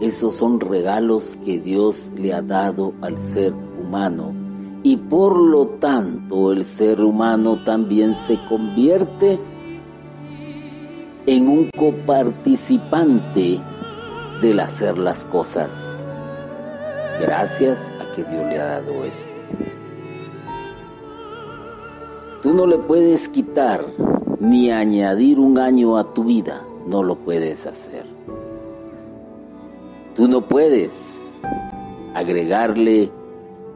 Esos 0.00 0.34
son 0.34 0.58
regalos 0.58 1.38
que 1.44 1.60
Dios 1.60 2.12
le 2.16 2.32
ha 2.32 2.42
dado 2.42 2.94
al 3.00 3.16
ser 3.16 3.54
humano 3.54 4.34
y 4.82 4.96
por 4.96 5.38
lo 5.38 5.68
tanto 5.78 6.50
el 6.50 6.64
ser 6.64 7.00
humano 7.00 7.62
también 7.62 8.16
se 8.16 8.36
convierte 8.48 9.38
en 11.26 11.48
un 11.48 11.70
coparticipante 11.70 13.60
del 14.42 14.60
hacer 14.60 14.98
las 14.98 15.24
cosas, 15.24 16.08
gracias 17.20 17.90
a 18.00 18.10
que 18.10 18.24
Dios 18.24 18.44
le 18.46 18.58
ha 18.58 18.80
dado 18.80 19.04
esto. 19.04 19.33
Tú 22.44 22.52
no 22.52 22.66
le 22.66 22.76
puedes 22.76 23.30
quitar 23.30 23.86
ni 24.38 24.70
añadir 24.70 25.40
un 25.40 25.56
año 25.58 25.96
a 25.96 26.12
tu 26.12 26.24
vida, 26.24 26.62
no 26.86 27.02
lo 27.02 27.14
puedes 27.16 27.66
hacer. 27.66 28.04
Tú 30.14 30.28
no 30.28 30.46
puedes 30.46 31.40
agregarle 32.12 33.10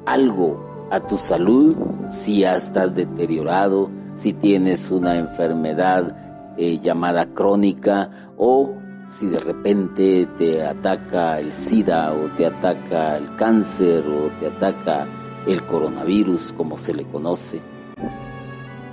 algo 0.05 0.87
a 0.91 1.01
tu 1.01 1.17
salud 1.17 1.77
si 2.11 2.41
ya 2.41 2.57
estás 2.57 2.95
deteriorado, 2.95 3.89
si 4.13 4.35
tienes 4.35 4.91
una 4.91 5.17
enfermedad 5.17 6.55
eh, 6.59 6.79
llamada 6.79 7.25
crónica 7.33 8.29
o 8.37 8.75
si 9.09 9.29
de 9.29 9.39
repente 9.39 10.29
te 10.37 10.63
ataca 10.63 11.41
el 11.41 11.53
SIDA 11.53 12.13
o 12.13 12.37
te 12.37 12.45
ataca 12.45 13.17
el 13.17 13.35
cáncer 13.37 14.05
o 14.07 14.29
te 14.39 14.49
ataca 14.49 15.07
el 15.47 15.65
coronavirus 15.65 16.53
como 16.53 16.77
se 16.77 16.93
le 16.93 17.05
conoce 17.05 17.78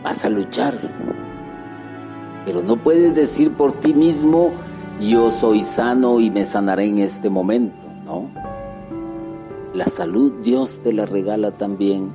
vas 0.05 0.23
a 0.23 0.29
luchar. 0.29 0.77
Pero 2.45 2.61
no 2.61 2.77
puedes 2.77 3.15
decir 3.15 3.53
por 3.53 3.71
ti 3.79 3.95
mismo, 3.95 4.51
yo 5.01 5.31
soy 5.31 5.61
sano 5.61 6.19
y 6.19 6.29
me 6.29 6.45
sanaré 6.45 6.85
en 6.85 6.99
este 6.99 7.31
momento, 7.31 7.87
¿no? 8.05 8.29
La 9.73 9.87
salud 9.87 10.31
Dios 10.43 10.79
te 10.83 10.93
la 10.93 11.07
regala 11.07 11.57
también. 11.57 12.13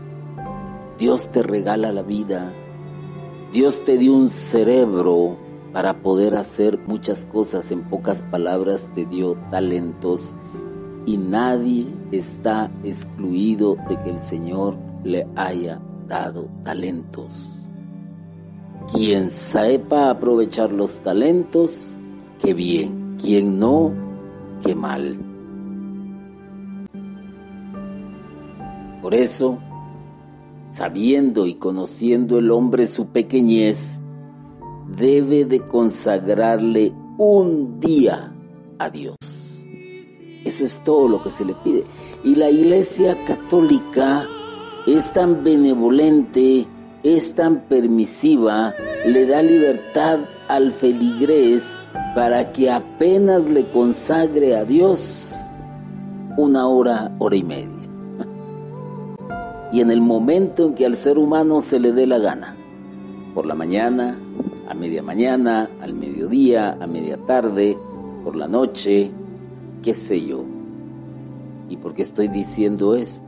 Dios 0.98 1.32
te 1.32 1.42
regala 1.42 1.92
la 1.92 2.02
vida. 2.02 2.52
Dios 3.52 3.82
te 3.82 3.98
dio 3.98 4.14
un 4.14 4.28
cerebro 4.28 5.36
para 5.72 6.00
poder 6.00 6.36
hacer 6.36 6.78
muchas 6.86 7.26
cosas. 7.26 7.72
En 7.72 7.82
pocas 7.90 8.22
palabras 8.22 8.88
te 8.94 9.04
dio 9.04 9.36
talentos 9.50 10.36
y 11.06 11.18
nadie 11.18 11.88
está 12.12 12.70
excluido 12.84 13.76
de 13.88 13.98
que 13.98 14.10
el 14.10 14.20
Señor 14.20 14.76
le 15.02 15.26
haya 15.34 15.80
dado 16.06 16.48
talentos. 16.62 17.59
Quien 18.92 19.30
sepa 19.30 20.10
aprovechar 20.10 20.72
los 20.72 21.00
talentos, 21.00 21.72
qué 22.40 22.54
bien. 22.54 23.16
Quien 23.20 23.58
no, 23.58 23.92
qué 24.64 24.74
mal. 24.74 25.18
Por 29.02 29.14
eso, 29.14 29.58
sabiendo 30.68 31.46
y 31.46 31.54
conociendo 31.54 32.38
el 32.38 32.50
hombre 32.50 32.86
su 32.86 33.06
pequeñez, 33.06 34.02
debe 34.96 35.44
de 35.44 35.60
consagrarle 35.66 36.92
un 37.16 37.80
día 37.80 38.34
a 38.78 38.90
Dios. 38.90 39.16
Eso 40.44 40.64
es 40.64 40.82
todo 40.84 41.08
lo 41.08 41.22
que 41.22 41.30
se 41.30 41.44
le 41.44 41.54
pide. 41.54 41.84
Y 42.24 42.34
la 42.34 42.50
Iglesia 42.50 43.24
Católica 43.24 44.26
es 44.86 45.12
tan 45.12 45.42
benevolente, 45.44 46.66
es 47.02 47.34
tan 47.34 47.62
permisiva, 47.62 48.74
le 49.06 49.26
da 49.26 49.42
libertad 49.42 50.20
al 50.48 50.72
feligrés 50.72 51.82
para 52.14 52.52
que 52.52 52.70
apenas 52.70 53.48
le 53.48 53.70
consagre 53.70 54.56
a 54.56 54.64
Dios 54.64 55.34
una 56.36 56.66
hora, 56.66 57.14
hora 57.18 57.36
y 57.36 57.42
media. 57.42 57.70
Y 59.72 59.80
en 59.80 59.92
el 59.92 60.00
momento 60.00 60.66
en 60.66 60.74
que 60.74 60.84
al 60.84 60.96
ser 60.96 61.16
humano 61.16 61.60
se 61.60 61.78
le 61.78 61.92
dé 61.92 62.04
la 62.04 62.18
gana, 62.18 62.56
por 63.34 63.46
la 63.46 63.54
mañana, 63.54 64.18
a 64.68 64.74
media 64.74 65.00
mañana, 65.00 65.70
al 65.80 65.94
mediodía, 65.94 66.76
a 66.80 66.88
media 66.88 67.16
tarde, 67.18 67.78
por 68.24 68.34
la 68.34 68.48
noche, 68.48 69.12
qué 69.82 69.94
sé 69.94 70.26
yo. 70.26 70.44
¿Y 71.68 71.76
por 71.76 71.94
qué 71.94 72.02
estoy 72.02 72.26
diciendo 72.26 72.96
esto? 72.96 73.24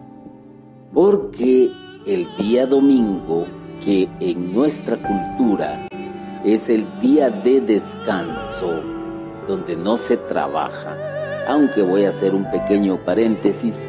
Porque 0.92 1.70
el 2.06 2.26
día 2.36 2.66
domingo, 2.66 3.46
que 3.84 4.08
en 4.20 4.52
nuestra 4.52 4.96
cultura 4.96 5.88
es 6.44 6.70
el 6.70 6.86
día 7.00 7.30
de 7.30 7.60
descanso, 7.60 8.80
donde 9.46 9.76
no 9.76 9.96
se 9.96 10.16
trabaja, 10.16 10.96
aunque 11.48 11.82
voy 11.82 12.04
a 12.04 12.10
hacer 12.10 12.34
un 12.34 12.48
pequeño 12.50 13.04
paréntesis, 13.04 13.88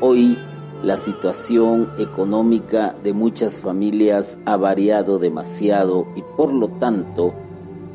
hoy 0.00 0.38
la 0.82 0.96
situación 0.96 1.90
económica 1.98 2.94
de 3.02 3.12
muchas 3.12 3.60
familias 3.60 4.38
ha 4.44 4.56
variado 4.56 5.18
demasiado 5.18 6.06
y 6.14 6.22
por 6.36 6.52
lo 6.52 6.68
tanto 6.68 7.34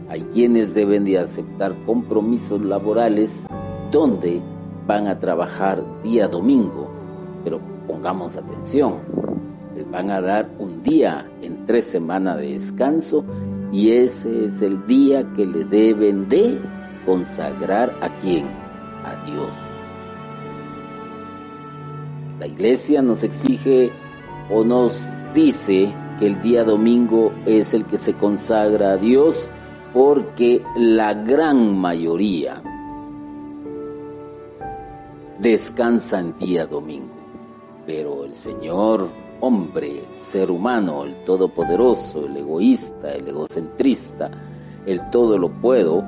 hay 0.10 0.22
quienes 0.34 0.74
deben 0.74 1.06
de 1.06 1.20
aceptar 1.20 1.76
compromisos 1.86 2.62
laborales 2.62 3.48
donde 3.92 4.42
van 4.86 5.08
a 5.08 5.20
trabajar 5.20 5.84
día 6.04 6.28
domingo, 6.28 6.90
pero 7.44 7.62
pongamos 7.88 8.36
atención, 8.36 9.00
van 9.84 10.12
a 10.12 10.22
dar 10.22 10.50
un 10.60 10.84
día 10.84 11.30
en 11.42 11.66
tres 11.66 11.86
semanas 11.86 12.38
de 12.38 12.54
descanso 12.54 13.26
y 13.72 13.92
ese 13.92 14.46
es 14.46 14.62
el 14.62 14.86
día 14.86 15.32
que 15.34 15.46
le 15.46 15.66
deben 15.66 16.28
de 16.28 16.62
consagrar 17.06 17.98
a 18.02 18.10
quién, 18.18 18.48
a 19.04 19.24
Dios. 19.26 19.54
La 22.40 22.48
iglesia 22.48 23.02
nos 23.02 23.24
exige 23.24 23.92
o 24.50 24.64
nos 24.64 25.08
dice 25.34 25.94
que 26.20 26.28
el 26.28 26.42
día 26.42 26.64
domingo 26.64 27.32
es 27.46 27.74
el 27.74 27.86
que 27.86 27.98
se 27.98 28.14
consagra 28.16 28.94
a 28.94 28.98
Dios 28.98 29.50
porque 29.94 30.64
la 30.76 31.14
gran 31.14 31.78
mayoría 31.78 32.62
descansa 35.40 36.20
en 36.20 36.38
día 36.38 36.66
domingo. 36.66 37.16
Pero 37.86 38.26
el 38.26 38.36
Señor, 38.36 39.10
hombre, 39.42 40.06
el 40.10 40.16
ser 40.16 40.50
humano, 40.50 41.04
el 41.04 41.24
todopoderoso, 41.24 42.26
el 42.26 42.38
egoísta, 42.38 43.12
el 43.12 43.28
egocentrista, 43.28 44.32
el 44.86 45.10
todo 45.10 45.38
lo 45.38 45.52
puedo, 45.62 46.04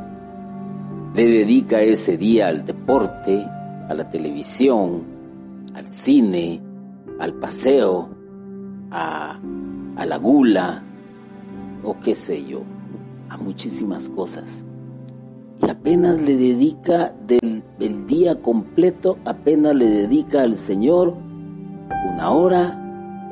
le 1.13 1.27
dedica 1.27 1.81
ese 1.81 2.17
día 2.17 2.47
al 2.47 2.65
deporte, 2.65 3.45
a 3.89 3.93
la 3.93 4.09
televisión, 4.09 5.03
al 5.75 5.87
cine, 5.87 6.61
al 7.19 7.33
paseo, 7.33 8.09
a, 8.91 9.39
a 9.95 10.05
la 10.05 10.17
gula, 10.17 10.83
o 11.83 11.99
qué 11.99 12.15
sé 12.15 12.45
yo, 12.45 12.61
a 13.29 13.37
muchísimas 13.37 14.09
cosas. 14.09 14.65
Y 15.61 15.69
apenas 15.69 16.19
le 16.19 16.35
dedica 16.35 17.13
del, 17.25 17.63
día 18.07 18.41
completo, 18.41 19.17
apenas 19.25 19.75
le 19.75 19.85
dedica 19.85 20.41
al 20.41 20.57
Señor 20.57 21.15
una 22.13 22.31
hora, 22.31 22.82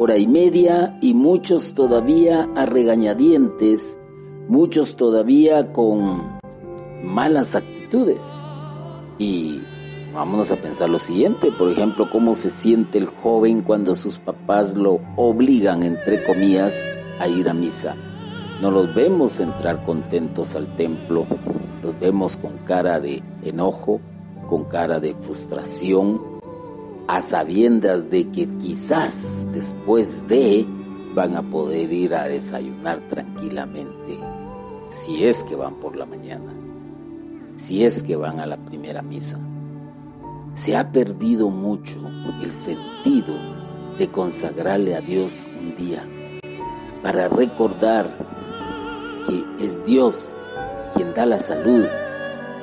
hora 0.04 0.18
y 0.18 0.26
media 0.26 0.98
y 1.00 1.14
muchos 1.14 1.76
todavía 1.76 2.50
a 2.56 2.66
regañadientes, 2.66 4.00
muchos 4.48 4.96
todavía 4.96 5.72
con 5.74 6.40
malas 7.04 7.54
actitudes. 7.54 8.50
Y 9.20 9.62
vámonos 10.12 10.52
a 10.52 10.56
pensar 10.56 10.90
lo 10.90 10.98
siguiente, 10.98 11.52
por 11.52 11.70
ejemplo, 11.70 12.10
cómo 12.10 12.34
se 12.34 12.50
siente 12.50 12.98
el 12.98 13.06
joven 13.06 13.62
cuando 13.62 13.94
sus 13.94 14.18
papás 14.18 14.74
lo 14.74 15.00
obligan, 15.18 15.84
entre 15.84 16.26
comillas, 16.26 16.84
a 17.20 17.28
ir 17.28 17.48
a 17.48 17.54
misa. 17.54 17.96
No 18.60 18.72
los 18.72 18.96
vemos 18.96 19.40
entrar 19.40 19.86
contentos 19.86 20.56
al 20.56 20.76
templo, 20.76 21.28
los 21.84 22.00
vemos 22.00 22.38
con 22.38 22.58
cara 22.66 23.00
de 23.00 23.22
enojo, 23.44 24.02
con 24.50 24.64
cara 24.64 25.00
de 25.00 25.14
frustración, 25.14 26.31
a 27.12 27.20
sabiendas 27.20 28.10
de 28.10 28.32
que 28.32 28.48
quizás 28.58 29.46
después 29.52 30.26
de 30.30 30.66
van 31.14 31.36
a 31.36 31.42
poder 31.42 31.92
ir 31.92 32.16
a 32.16 32.24
desayunar 32.24 33.02
tranquilamente, 33.10 34.18
si 34.88 35.26
es 35.26 35.44
que 35.44 35.58
van 35.58 35.76
por 35.82 35.98
la 35.98 36.06
mañana, 36.06 36.54
si 37.58 37.84
es 37.84 38.02
que 38.02 38.16
van 38.16 38.40
a 38.40 38.46
la 38.46 38.56
primera 38.56 39.02
misa. 39.02 39.38
Se 40.54 40.78
ha 40.78 40.90
perdido 40.90 41.50
mucho 41.50 42.00
el 42.42 42.54
sentido 42.54 43.34
de 44.00 44.08
consagrarle 44.08 44.96
a 44.96 45.02
Dios 45.02 45.46
un 45.60 45.76
día 45.76 46.08
para 47.04 47.28
recordar 47.28 48.08
que 49.28 49.66
es 49.66 49.84
Dios 49.84 50.34
quien 50.96 51.14
da 51.14 51.26
la 51.26 51.40
salud, 51.40 51.84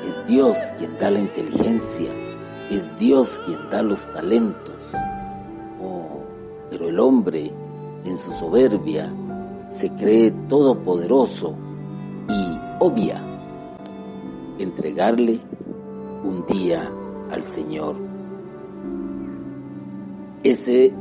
es 0.02 0.26
Dios 0.26 0.56
quien 0.78 0.96
da 0.96 1.11
la 1.11 1.18
inteligencia, 1.18 2.27
es 2.70 2.96
Dios 2.98 3.40
quien 3.44 3.68
da 3.70 3.83
los 3.83 4.07
talentos. 4.12 4.74
Oh, 5.83 6.22
pero 6.70 6.88
el 6.88 6.98
hombre, 6.98 7.52
en 8.04 8.16
su 8.16 8.33
soberbia, 8.33 9.12
se 9.68 9.90
cree 9.94 10.31
todopoderoso 10.48 11.54
y 12.28 12.61
obvia 12.81 13.22
entregarle 14.59 15.40
un 16.24 16.44
día 16.46 16.92
al 17.31 17.44
Señor. 17.44 17.96
Ese 20.42 20.92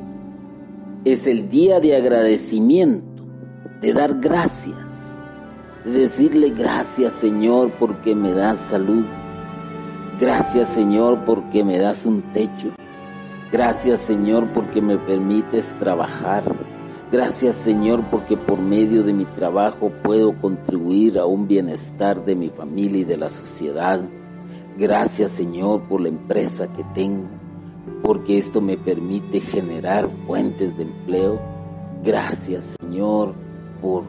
es 1.05 1.27
el 1.27 1.49
día 1.49 1.79
de 1.79 1.95
agradecimiento, 1.95 3.23
de 3.81 3.93
dar 3.93 4.19
gracias 4.19 5.07
decirle 5.91 6.49
gracias 6.49 7.13
Señor 7.13 7.71
porque 7.79 8.15
me 8.15 8.31
das 8.33 8.59
salud. 8.59 9.05
Gracias 10.19 10.69
Señor 10.69 11.25
porque 11.25 11.63
me 11.63 11.77
das 11.77 12.07
un 12.07 12.21
techo. 12.33 12.69
Gracias 13.51 13.99
Señor 13.99 14.51
porque 14.51 14.81
me 14.81 14.97
permites 14.97 15.77
trabajar. 15.77 16.43
Gracias 17.11 17.55
Señor 17.55 18.03
porque 18.09 18.35
por 18.35 18.59
medio 18.59 19.03
de 19.03 19.13
mi 19.13 19.25
trabajo 19.25 19.91
puedo 20.03 20.35
contribuir 20.41 21.19
a 21.19 21.25
un 21.27 21.47
bienestar 21.47 22.25
de 22.25 22.35
mi 22.35 22.49
familia 22.49 23.01
y 23.01 23.05
de 23.05 23.17
la 23.17 23.29
sociedad. 23.29 24.01
Gracias 24.75 25.31
Señor 25.31 25.87
por 25.87 26.01
la 26.01 26.09
empresa 26.09 26.73
que 26.73 26.83
tengo, 26.95 27.29
porque 28.01 28.39
esto 28.39 28.59
me 28.59 28.75
permite 28.75 29.39
generar 29.39 30.09
fuentes 30.25 30.75
de 30.77 30.83
empleo. 30.83 31.39
Gracias 32.03 32.75
Señor 32.81 33.35
por, 33.81 34.03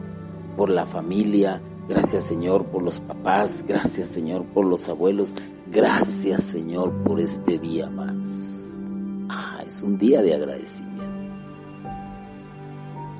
por 0.57 0.69
la 0.69 0.87
familia, 0.87 1.61
Gracias 1.89 2.25
Señor 2.25 2.65
por 2.65 2.83
los 2.83 2.99
papás, 2.99 3.65
gracias 3.67 4.05
Señor 4.05 4.45
por 4.45 4.63
los 4.63 4.87
abuelos, 4.89 5.33
gracias 5.71 6.43
Señor 6.43 6.91
por 7.03 7.19
este 7.19 7.59
día 7.59 7.89
más. 7.89 8.89
Ah, 9.29 9.59
es 9.65 9.81
un 9.81 9.97
día 9.97 10.21
de 10.21 10.33
agradecimiento. 10.33 10.89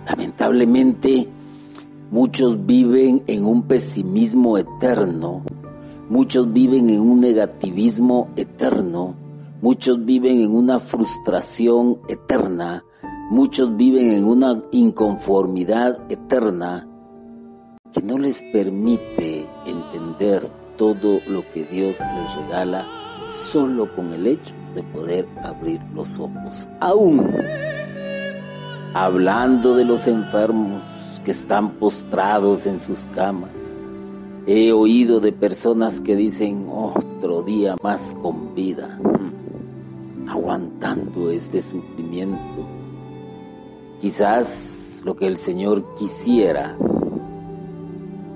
Lamentablemente, 0.07 1.29
muchos 2.09 2.65
viven 2.65 3.23
en 3.27 3.45
un 3.45 3.63
pesimismo 3.63 4.57
eterno, 4.57 5.43
muchos 6.09 6.51
viven 6.51 6.89
en 6.89 7.01
un 7.01 7.19
negativismo 7.19 8.29
eterno, 8.35 9.13
muchos 9.61 10.03
viven 10.03 10.41
en 10.41 10.55
una 10.55 10.79
frustración 10.79 11.99
eterna, 12.07 12.83
muchos 13.29 13.77
viven 13.77 14.11
en 14.13 14.25
una 14.25 14.63
inconformidad 14.71 15.99
eterna, 16.11 16.87
que 17.93 18.01
no 18.01 18.17
les 18.17 18.41
permite 18.51 19.45
entender 19.67 20.58
todo 20.79 21.19
lo 21.27 21.47
que 21.51 21.65
Dios 21.65 21.99
les 22.15 22.35
regala 22.35 22.87
solo 23.51 23.93
con 23.95 24.13
el 24.13 24.25
hecho 24.25 24.55
de 24.73 24.81
poder 24.81 25.27
abrir 25.43 25.81
los 25.93 26.17
ojos. 26.17 26.67
Aún 26.79 27.29
hablando 28.93 29.75
de 29.75 29.85
los 29.85 30.07
enfermos 30.07 30.81
que 31.23 31.31
están 31.31 31.71
postrados 31.75 32.65
en 32.65 32.79
sus 32.79 33.05
camas. 33.07 33.77
He 34.47 34.71
oído 34.71 35.19
de 35.19 35.31
personas 35.31 36.01
que 36.01 36.15
dicen 36.15 36.67
otro 36.69 37.43
día 37.43 37.75
más 37.83 38.15
con 38.21 38.55
vida, 38.55 38.99
aguantando 40.27 41.29
este 41.29 41.61
sufrimiento. 41.61 42.67
Quizás 43.99 45.01
lo 45.05 45.15
que 45.15 45.27
el 45.27 45.37
Señor 45.37 45.95
quisiera 45.95 46.77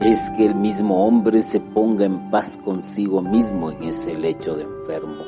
es 0.04 0.30
que 0.32 0.46
el 0.46 0.56
mismo 0.56 1.08
hombre 1.08 1.42
se 1.42 1.62
ponga 1.62 2.04
en 2.04 2.30
paz 2.30 2.60
consigo 2.66 3.22
mismo 3.22 3.72
en 3.72 3.84
ese 3.84 4.13
lecho 4.13 4.54
de 4.54 4.63
enfermo 4.63 5.24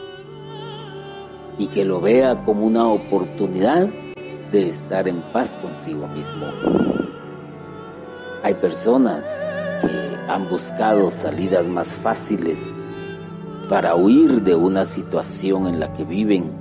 y 1.58 1.68
que 1.68 1.86
lo 1.86 2.02
vea 2.02 2.44
como 2.44 2.66
una 2.66 2.86
oportunidad 2.88 3.88
de 4.52 4.68
estar 4.68 5.08
en 5.08 5.22
paz 5.32 5.56
consigo 5.56 6.08
mismo. 6.10 6.48
Hay 8.44 8.56
personas 8.56 9.26
que 9.80 9.90
han 10.28 10.50
buscado 10.50 11.10
salidas 11.10 11.66
más 11.68 11.96
fáciles 11.96 12.70
para 13.70 13.96
huir 13.96 14.44
de 14.44 14.56
una 14.56 14.84
situación 14.84 15.68
en 15.68 15.80
la 15.80 15.94
que 15.94 16.04
viven. 16.04 16.52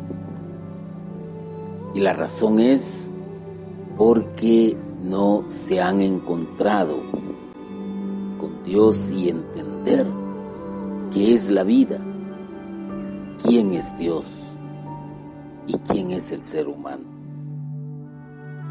Y 1.96 2.00
la 2.00 2.12
razón 2.12 2.61
es 2.61 3.12
porque 3.96 4.77
no 5.03 5.44
se 5.48 5.81
han 5.81 6.00
encontrado 6.00 7.03
con 7.11 7.23
Dios 8.64 9.12
y 9.12 9.29
entender 9.29 10.07
qué 11.12 11.35
es 11.35 11.50
la 11.50 11.64
vida, 11.64 12.00
quién 13.42 13.72
es 13.72 13.96
Dios 13.96 14.24
y 15.66 15.77
quién 15.79 16.11
es 16.11 16.33
el 16.33 16.42
ser 16.42 16.68
humano. 16.68 17.05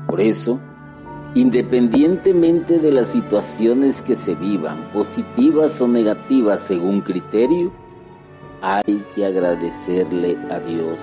Por 0.07 0.19
eso, 0.19 0.59
independientemente 1.35 2.79
de 2.79 2.91
las 2.91 3.07
situaciones 3.07 4.01
que 4.01 4.15
se 4.15 4.35
vivan, 4.35 4.91
positivas 4.91 5.79
o 5.79 5.87
negativas 5.87 6.59
según 6.59 7.01
criterio, 7.01 7.71
hay 8.61 9.03
que 9.15 9.25
agradecerle 9.25 10.37
a 10.49 10.59
Dios. 10.59 10.97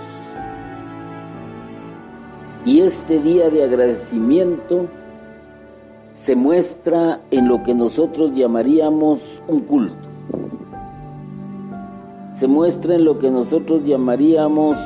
Y 2.65 2.81
este 2.81 3.21
día 3.21 3.49
de 3.51 3.65
agradecimiento 3.65 4.89
se 6.13 6.35
muestra 6.35 7.23
en 7.31 7.49
lo 7.49 7.63
que 7.63 7.75
nosotros 7.75 8.33
llamaríamos 8.33 9.21
un 9.49 9.61
culto. 9.61 10.09
Se 12.33 12.47
muestra 12.47 12.95
en 12.95 13.05
lo 13.05 13.19
que 13.19 13.31
nosotros 13.31 13.83
llamaríamos 13.83 14.77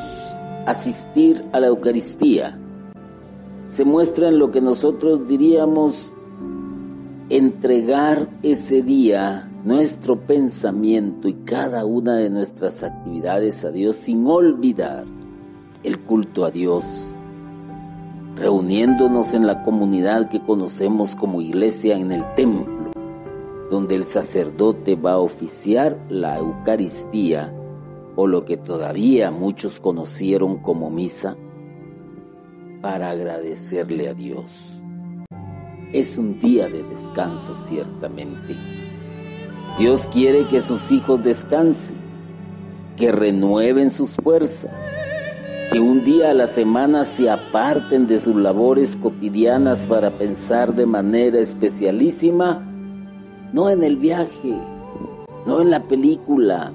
asistir 0.66 1.44
a 1.52 1.60
la 1.60 1.68
Eucaristía. 1.68 2.58
Se 3.66 3.84
muestra 3.84 4.28
en 4.28 4.38
lo 4.38 4.50
que 4.50 4.60
nosotros 4.60 5.26
diríamos 5.26 6.14
entregar 7.28 8.28
ese 8.42 8.82
día 8.82 9.50
nuestro 9.64 10.20
pensamiento 10.26 11.26
y 11.26 11.34
cada 11.44 11.86
una 11.86 12.16
de 12.16 12.28
nuestras 12.28 12.82
actividades 12.82 13.64
a 13.64 13.70
Dios 13.70 13.96
sin 13.96 14.26
olvidar 14.26 15.06
el 15.82 16.00
culto 16.00 16.44
a 16.44 16.50
Dios, 16.50 17.13
reuniéndonos 18.36 19.32
en 19.34 19.46
la 19.46 19.62
comunidad 19.62 20.28
que 20.28 20.40
conocemos 20.40 21.14
como 21.14 21.40
iglesia 21.40 21.96
en 21.96 22.10
el 22.10 22.34
templo, 22.34 22.90
donde 23.70 23.94
el 23.94 24.04
sacerdote 24.04 24.96
va 24.96 25.12
a 25.12 25.18
oficiar 25.18 25.98
la 26.08 26.38
Eucaristía 26.38 27.54
o 28.16 28.26
lo 28.26 28.44
que 28.44 28.56
todavía 28.56 29.30
muchos 29.30 29.80
conocieron 29.80 30.58
como 30.58 30.90
misa, 30.90 31.36
para 32.82 33.10
agradecerle 33.10 34.08
a 34.08 34.14
Dios. 34.14 34.44
Es 35.92 36.18
un 36.18 36.38
día 36.38 36.68
de 36.68 36.82
descanso 36.82 37.54
ciertamente. 37.54 38.56
Dios 39.78 40.08
quiere 40.08 40.46
que 40.48 40.60
sus 40.60 40.90
hijos 40.90 41.22
descansen, 41.22 41.96
que 42.96 43.10
renueven 43.10 43.90
sus 43.90 44.16
fuerzas, 44.16 45.13
que 45.72 45.80
un 45.80 46.04
día 46.04 46.30
a 46.30 46.34
la 46.34 46.46
semana 46.46 47.04
se 47.04 47.30
aparten 47.30 48.06
de 48.06 48.18
sus 48.18 48.36
labores 48.36 48.96
cotidianas 48.96 49.86
para 49.86 50.16
pensar 50.18 50.74
de 50.74 50.86
manera 50.86 51.38
especialísima, 51.40 52.60
no 53.52 53.70
en 53.70 53.82
el 53.82 53.96
viaje, 53.96 54.54
no 55.46 55.60
en 55.60 55.70
la 55.70 55.82
película, 55.84 56.72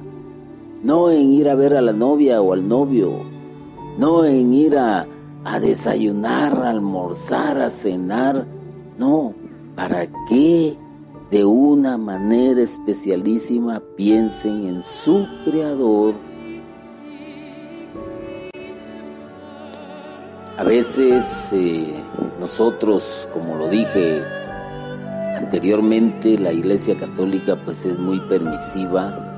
no 0.83 1.11
en 1.11 1.31
ir 1.31 1.49
a 1.49 1.55
ver 1.55 1.75
a 1.75 1.81
la 1.81 1.93
novia 1.93 2.41
o 2.41 2.53
al 2.53 2.67
novio, 2.67 3.11
no 3.97 4.25
en 4.25 4.53
ir 4.53 4.77
a, 4.77 5.07
desayunar, 5.61 6.55
a 6.57 6.69
almorzar, 6.69 7.59
a 7.61 7.69
cenar, 7.69 8.47
no, 8.97 9.33
¿para 9.75 10.07
qué 10.27 10.77
de 11.29 11.45
una 11.45 11.97
manera 11.97 12.61
especialísima 12.61 13.81
piensen 13.95 14.65
en 14.65 14.83
su 14.83 15.27
creador? 15.45 16.28
A 20.59 20.63
veces 20.63 21.53
eh, 21.53 22.03
nosotros, 22.37 23.29
como 23.31 23.55
lo 23.55 23.69
dije 23.69 24.21
anteriormente, 25.37 26.37
la 26.37 26.51
Iglesia 26.51 26.97
Católica 26.97 27.63
pues 27.63 27.85
es 27.85 27.97
muy 27.97 28.19
permisiva 28.27 29.29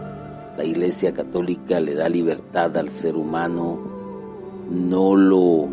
la 0.57 0.65
Iglesia 0.65 1.13
Católica 1.13 1.79
le 1.79 1.95
da 1.95 2.09
libertad 2.09 2.75
al 2.77 2.89
ser 2.89 3.15
humano, 3.15 3.79
no 4.69 5.15
lo 5.15 5.69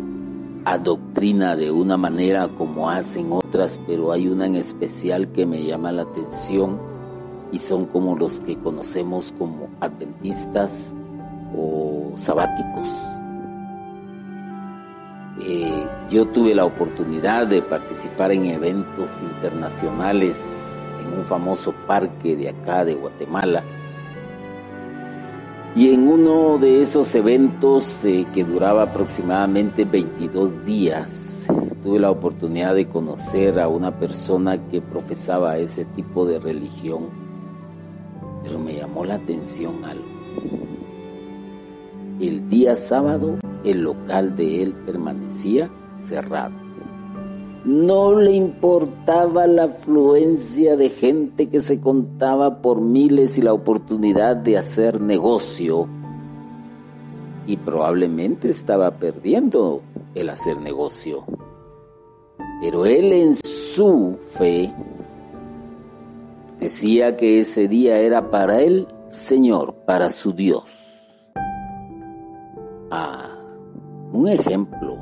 adoctrina 0.65 1.55
de 1.55 1.69
una 1.69 1.97
manera 1.97 2.47
como 2.49 2.89
hacen 2.89 3.31
otras, 3.31 3.79
pero 3.85 4.11
hay 4.11 4.27
una 4.27 4.45
en 4.45 4.55
especial 4.55 5.31
que 5.31 5.45
me 5.45 5.63
llama 5.63 5.91
la 5.91 6.03
atención 6.03 6.79
y 7.51 7.57
son 7.57 7.85
como 7.87 8.15
los 8.15 8.39
que 8.41 8.57
conocemos 8.57 9.33
como 9.37 9.67
adventistas 9.79 10.95
o 11.55 12.13
sabáticos. 12.15 12.87
Eh, 15.41 15.87
yo 16.09 16.27
tuve 16.27 16.53
la 16.53 16.65
oportunidad 16.65 17.47
de 17.47 17.61
participar 17.61 18.31
en 18.31 18.45
eventos 18.45 19.21
internacionales 19.21 20.85
en 21.01 21.19
un 21.19 21.25
famoso 21.25 21.73
parque 21.87 22.35
de 22.35 22.49
acá 22.49 22.83
de 22.83 22.95
Guatemala 22.95 23.63
y 25.75 25.93
en 25.93 26.07
uno 26.07 26.57
de 26.57 26.81
esos 26.81 27.13
eventos 27.13 28.03
eh, 28.03 28.25
que 28.33 28.43
duraba 28.43 28.83
aproximadamente 28.83 29.85
22 29.85 30.65
días, 30.65 31.47
tuve 31.83 31.99
la 31.99 32.09
oportunidad 32.09 32.73
de 32.73 32.89
conocer 32.89 33.59
a 33.59 33.67
una 33.67 33.97
persona 33.97 34.67
que 34.67 34.81
profesaba 34.81 35.57
ese 35.57 35.85
tipo 35.85 36.25
de 36.25 36.39
religión, 36.39 37.09
pero 38.43 38.57
me 38.57 38.73
llamó 38.73 39.05
la 39.05 39.15
atención 39.15 39.85
algo. 39.85 40.05
El 42.19 42.49
día 42.49 42.75
sábado 42.75 43.37
el 43.63 43.81
local 43.81 44.35
de 44.35 44.63
él 44.63 44.73
permanecía 44.85 45.69
cerrado. 45.97 46.55
No 47.65 48.15
le 48.15 48.31
importaba 48.31 49.45
la 49.45 49.65
afluencia 49.65 50.77
de 50.77 50.89
gente 50.89 51.49
que 51.49 51.59
se 51.59 51.79
contaba 51.79 52.61
por 52.61 52.79
miles 52.79 53.37
y 53.37 53.41
la 53.41 53.53
oportunidad 53.53 54.37
de 54.37 54.57
hacer 54.57 55.01
negocio. 55.01 55.87
Y 57.45 57.57
probablemente 57.57 58.49
estaba 58.49 58.91
perdiendo 58.91 59.81
el 60.15 60.29
hacer 60.29 60.57
negocio. 60.57 61.25
Pero 62.61 62.85
él 62.85 63.11
en 63.11 63.35
su 63.35 64.17
fe 64.37 64.73
decía 66.59 67.17
que 67.17 67.39
ese 67.39 67.67
día 67.67 67.99
era 67.99 68.29
para 68.29 68.61
él, 68.61 68.87
Señor, 69.09 69.73
para 69.85 70.09
su 70.09 70.33
Dios. 70.33 70.63
Ah, 72.91 73.28
un 74.11 74.27
ejemplo. 74.27 74.97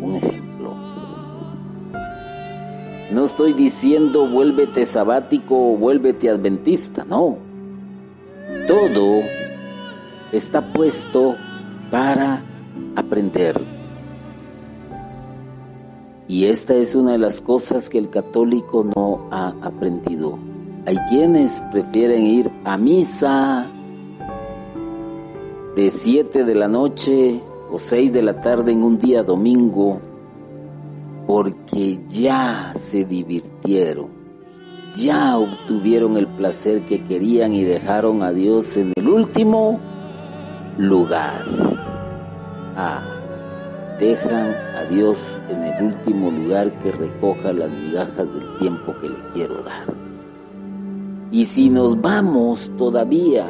Un 0.00 0.14
ejemplo. 0.16 0.74
No 3.12 3.24
estoy 3.24 3.52
diciendo 3.52 4.28
vuélvete 4.28 4.84
sabático 4.84 5.72
o 5.72 5.76
vuélvete 5.76 6.30
adventista, 6.30 7.04
no. 7.04 7.36
Todo 8.66 9.22
está 10.32 10.72
puesto 10.72 11.36
para 11.90 12.42
aprender. 12.96 13.60
Y 16.28 16.46
esta 16.46 16.74
es 16.74 16.94
una 16.94 17.12
de 17.12 17.18
las 17.18 17.40
cosas 17.40 17.90
que 17.90 17.98
el 17.98 18.08
católico 18.08 18.84
no 18.96 19.28
ha 19.30 19.48
aprendido. 19.60 20.38
Hay 20.86 20.96
quienes 21.08 21.62
prefieren 21.70 22.26
ir 22.26 22.50
a 22.64 22.78
misa 22.78 23.70
de 25.74 25.88
7 25.88 26.44
de 26.44 26.54
la 26.54 26.68
noche 26.68 27.40
o 27.70 27.78
6 27.78 28.12
de 28.12 28.22
la 28.22 28.40
tarde 28.40 28.72
en 28.72 28.82
un 28.82 28.98
día 28.98 29.22
domingo 29.22 29.98
porque 31.26 32.00
ya 32.06 32.72
se 32.74 33.04
divirtieron, 33.04 34.08
ya 34.96 35.38
obtuvieron 35.38 36.18
el 36.18 36.26
placer 36.26 36.84
que 36.84 37.02
querían 37.02 37.54
y 37.54 37.64
dejaron 37.64 38.22
a 38.22 38.32
Dios 38.32 38.76
en 38.76 38.92
el 38.96 39.08
último 39.08 39.80
lugar. 40.76 41.46
Ah, 42.76 43.02
dejan 43.98 44.54
a 44.76 44.84
Dios 44.90 45.42
en 45.48 45.62
el 45.62 45.84
último 45.84 46.30
lugar 46.30 46.78
que 46.80 46.92
recoja 46.92 47.52
las 47.52 47.70
migajas 47.70 48.16
del 48.16 48.58
tiempo 48.58 48.94
que 49.00 49.08
le 49.08 49.18
quiero 49.32 49.62
dar. 49.62 49.94
Y 51.30 51.44
si 51.44 51.70
nos 51.70 51.98
vamos 51.98 52.70
todavía 52.76 53.46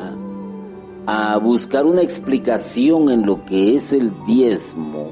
a 1.06 1.36
buscar 1.38 1.84
una 1.84 2.02
explicación 2.02 3.10
en 3.10 3.26
lo 3.26 3.44
que 3.44 3.74
es 3.74 3.92
el 3.92 4.12
diezmo, 4.24 5.10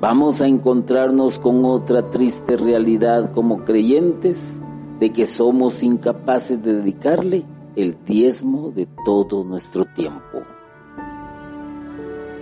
vamos 0.00 0.40
a 0.40 0.46
encontrarnos 0.46 1.38
con 1.38 1.64
otra 1.64 2.10
triste 2.10 2.56
realidad 2.56 3.32
como 3.32 3.64
creyentes 3.64 4.60
de 5.00 5.10
que 5.10 5.26
somos 5.26 5.82
incapaces 5.82 6.62
de 6.62 6.74
dedicarle 6.74 7.44
el 7.76 8.04
diezmo 8.04 8.70
de 8.70 8.86
todo 9.04 9.42
nuestro 9.44 9.84
tiempo. 9.86 10.42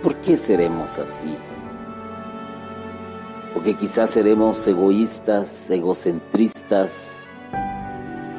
¿Por 0.03 0.15
qué 0.17 0.35
seremos 0.35 0.99
así? 0.99 1.33
Porque 3.53 3.75
quizás 3.75 4.09
seremos 4.09 4.67
egoístas, 4.67 5.69
egocentristas, 5.71 7.31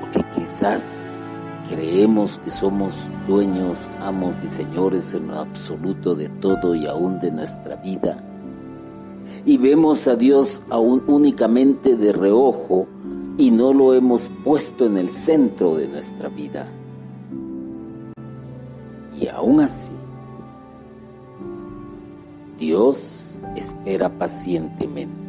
porque 0.01 0.25
quizás 0.35 1.22
creemos 1.69 2.39
que 2.39 2.51
somos 2.51 2.95
dueños, 3.27 3.91
amos 4.01 4.43
y 4.45 4.49
señores 4.49 5.15
en 5.15 5.29
lo 5.29 5.39
absoluto 5.39 6.15
de 6.15 6.29
todo 6.29 6.75
y 6.75 6.87
aún 6.87 7.19
de 7.21 7.31
nuestra 7.31 7.77
vida. 7.77 8.23
Y 9.45 9.57
vemos 9.59 10.07
a 10.09 10.17
Dios 10.17 10.63
aún 10.71 11.03
únicamente 11.07 11.97
de 11.97 12.13
reojo 12.13 12.87
y 13.39 13.51
no 13.51 13.73
lo 13.73 13.95
hemos 13.95 14.31
puesto 14.45 14.87
en 14.87 14.99
el 14.99 15.09
centro 15.09 15.75
de 15.77 15.89
nuestra 15.89 16.29
vida. 16.29 16.67
Y 19.19 19.29
aún 19.29 19.61
así, 19.61 19.93
Dios 22.59 23.43
espera 23.57 24.19
pacientemente. 24.19 25.23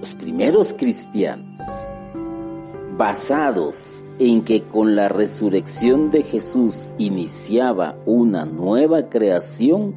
Los 0.00 0.14
primeros 0.14 0.74
cristianos, 0.74 1.60
basados 2.96 4.04
en 4.18 4.42
que 4.42 4.62
con 4.62 4.96
la 4.96 5.08
resurrección 5.08 6.10
de 6.10 6.22
Jesús 6.22 6.94
iniciaba 6.98 7.96
una 8.06 8.44
nueva 8.44 9.08
creación, 9.08 9.94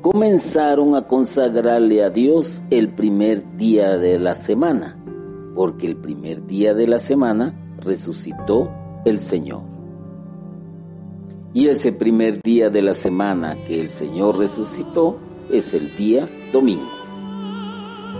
comenzaron 0.00 0.96
a 0.96 1.06
consagrarle 1.06 2.02
a 2.02 2.10
Dios 2.10 2.64
el 2.70 2.88
primer 2.88 3.56
día 3.56 3.96
de 3.98 4.18
la 4.18 4.34
semana, 4.34 4.96
porque 5.54 5.86
el 5.86 5.96
primer 5.96 6.46
día 6.46 6.74
de 6.74 6.86
la 6.86 6.98
semana 6.98 7.76
resucitó 7.78 8.70
el 9.04 9.18
Señor. 9.18 9.62
Y 11.52 11.68
ese 11.68 11.92
primer 11.92 12.42
día 12.42 12.70
de 12.70 12.82
la 12.82 12.94
semana 12.94 13.56
que 13.64 13.80
el 13.80 13.88
Señor 13.88 14.38
resucitó 14.38 15.18
es 15.50 15.74
el 15.74 15.94
día 15.96 16.28
domingo. 16.52 16.90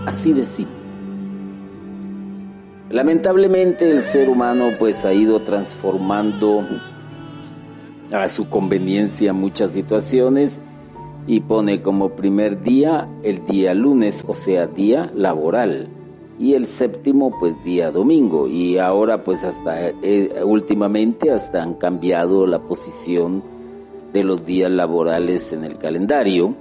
Así 0.05 0.33
de 0.33 0.43
simple. 0.43 0.80
Lamentablemente 2.91 3.89
el 3.89 4.03
ser 4.03 4.29
humano 4.29 4.71
pues 4.77 5.05
ha 5.05 5.13
ido 5.13 5.41
transformando 5.41 6.67
a 8.11 8.27
su 8.27 8.49
conveniencia 8.49 9.31
muchas 9.31 9.71
situaciones 9.71 10.61
y 11.25 11.39
pone 11.41 11.81
como 11.81 12.15
primer 12.15 12.59
día 12.59 13.07
el 13.23 13.45
día 13.45 13.73
lunes, 13.73 14.23
o 14.27 14.33
sea, 14.33 14.67
día 14.67 15.11
laboral 15.15 15.87
y 16.37 16.53
el 16.53 16.67
séptimo 16.67 17.37
pues 17.39 17.53
día 17.63 17.91
domingo. 17.91 18.47
Y 18.47 18.77
ahora 18.77 19.23
pues 19.23 19.45
hasta 19.45 19.89
eh, 19.89 20.43
últimamente 20.43 21.31
hasta 21.31 21.63
han 21.63 21.75
cambiado 21.75 22.45
la 22.45 22.59
posición 22.59 23.43
de 24.11 24.23
los 24.25 24.45
días 24.45 24.69
laborales 24.69 25.53
en 25.53 25.63
el 25.63 25.77
calendario 25.77 26.55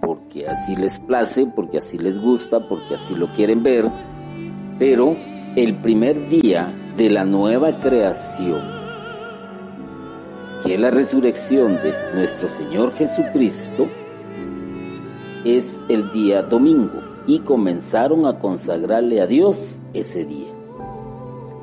porque 0.00 0.46
así 0.46 0.76
les 0.76 0.98
place, 1.00 1.46
porque 1.46 1.78
así 1.78 1.98
les 1.98 2.18
gusta, 2.18 2.68
porque 2.68 2.94
así 2.94 3.14
lo 3.14 3.32
quieren 3.32 3.62
ver, 3.62 3.90
pero 4.80 5.14
el 5.56 5.76
primer 5.82 6.30
día 6.30 6.74
de 6.96 7.10
la 7.10 7.26
nueva 7.26 7.80
creación, 7.80 8.62
que 10.64 10.74
es 10.74 10.80
la 10.80 10.90
resurrección 10.90 11.74
de 11.82 11.92
nuestro 12.14 12.48
Señor 12.48 12.92
Jesucristo, 12.94 13.88
es 15.44 15.84
el 15.90 16.10
día 16.12 16.42
domingo 16.42 17.02
y 17.26 17.40
comenzaron 17.40 18.24
a 18.24 18.38
consagrarle 18.38 19.20
a 19.20 19.26
Dios 19.26 19.82
ese 19.92 20.24
día. 20.24 20.48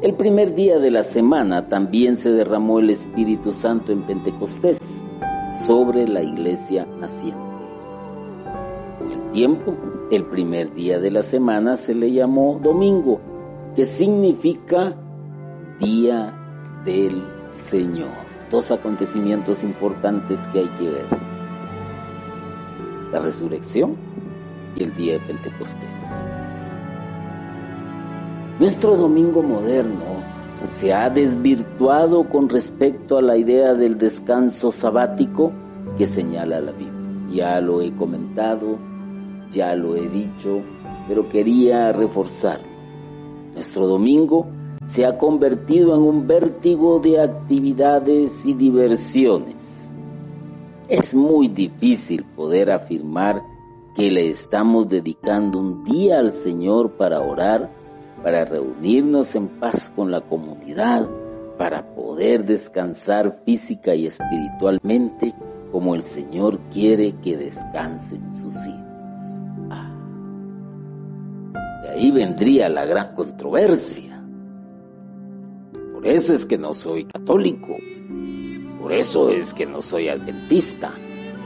El 0.04 0.14
primer 0.14 0.54
día 0.54 0.78
de 0.78 0.92
la 0.92 1.02
semana 1.02 1.68
también 1.70 2.18
se 2.18 2.32
derramó 2.32 2.78
el 2.78 2.92
Espíritu 2.92 3.52
Santo 3.52 3.92
en 3.92 4.04
Pentecostés 4.06 4.78
sobre 5.66 6.08
la 6.08 6.22
iglesia 6.22 6.86
naciente. 7.00 7.40
Con 9.00 9.12
el 9.12 9.32
tiempo, 9.32 9.76
el 10.12 10.26
primer 10.26 10.74
día 10.74 11.00
de 11.00 11.12
la 11.12 11.22
semana 11.22 11.76
se 11.76 11.94
le 11.94 12.12
llamó 12.12 12.60
domingo, 12.64 13.20
que 13.76 13.86
significa 13.86 14.96
día 15.80 16.34
del 16.86 17.24
Señor. 17.50 18.28
Dos 18.50 18.72
acontecimientos 18.72 19.64
importantes 19.64 20.48
que 20.48 20.60
hay 20.60 20.70
que 20.70 20.90
ver. 20.90 21.06
La 23.12 23.20
resurrección 23.20 23.96
el 24.78 24.96
día 24.96 25.14
de 25.14 25.20
Pentecostés. 25.20 26.24
Nuestro 28.60 28.96
domingo 28.96 29.44
moderno 29.44 30.24
se 30.64 30.94
ha 30.94 31.10
desvirtuado 31.10 32.28
con 32.30 32.50
respecto 32.50 33.18
a 33.18 33.22
la 33.22 33.38
idea 33.38 33.74
del 33.74 33.98
descanso 33.98 34.72
sabático 34.72 35.52
que 35.98 36.06
señala 36.06 36.60
la 36.60 36.72
Biblia. 36.72 36.94
Ya 37.30 37.62
lo 37.62 37.82
he 37.82 37.94
comentado, 37.94 38.80
ya 39.50 39.76
lo 39.76 39.96
he 39.96 40.08
dicho, 40.08 40.62
pero 41.08 41.28
quería 41.30 41.92
reforzar. 41.92 42.60
Nuestro 43.54 43.88
domingo 43.88 44.48
se 44.86 45.06
ha 45.06 45.18
convertido 45.18 45.96
en 45.96 46.02
un 46.02 46.28
vértigo 46.28 47.00
de 47.00 47.22
actividades 47.22 48.46
y 48.46 48.54
diversiones. 48.54 49.92
Es 50.88 51.14
muy 51.14 51.50
difícil 51.50 52.24
poder 52.24 52.72
afirmar 52.72 53.42
que 53.94 54.12
le 54.12 54.30
estamos 54.30 54.88
dedicando 54.88 55.60
un 55.60 55.84
día 55.84 56.20
al 56.20 56.32
Señor 56.32 56.92
para 56.92 57.20
orar, 57.20 57.70
para 58.24 58.46
reunirnos 58.46 59.36
en 59.36 59.48
paz 59.60 59.92
con 59.96 60.12
la 60.12 60.22
comunidad, 60.22 61.10
para 61.58 61.96
poder 61.96 62.46
descansar 62.46 63.42
física 63.44 63.96
y 63.96 64.06
espiritualmente 64.06 65.34
como 65.72 65.96
el 65.96 66.04
Señor 66.04 66.60
quiere 66.72 67.14
que 67.14 67.36
descansen 67.36 68.32
sus 68.32 68.56
hijos. 68.68 68.87
Ahí 71.98 72.12
vendría 72.12 72.70
la 72.70 72.86
gran 72.86 73.16
controversia. 73.16 74.24
Por 75.94 76.06
eso 76.06 76.34
es 76.34 76.46
que 76.46 76.58
no 76.58 76.74
soy 76.74 77.06
católico. 77.06 77.76
Por 78.80 78.94
eso 78.94 79.32
es 79.32 79.54
que 79.54 79.66
no 79.66 79.82
soy 79.82 80.08
adventista. 80.08 80.92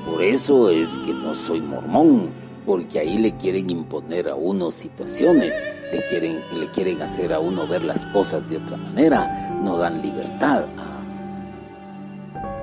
Por 0.05 0.21
eso 0.21 0.69
es 0.69 0.99
que 0.99 1.13
no 1.13 1.33
soy 1.33 1.61
mormón, 1.61 2.31
porque 2.65 2.99
ahí 2.99 3.17
le 3.17 3.37
quieren 3.37 3.69
imponer 3.69 4.27
a 4.27 4.35
uno 4.35 4.71
situaciones, 4.71 5.55
le 5.91 6.05
quieren, 6.07 6.41
le 6.59 6.69
quieren 6.71 7.01
hacer 7.01 7.33
a 7.33 7.39
uno 7.39 7.67
ver 7.67 7.83
las 7.83 8.05
cosas 8.07 8.47
de 8.49 8.57
otra 8.57 8.77
manera, 8.77 9.57
no 9.63 9.77
dan 9.77 10.01
libertad. 10.01 10.65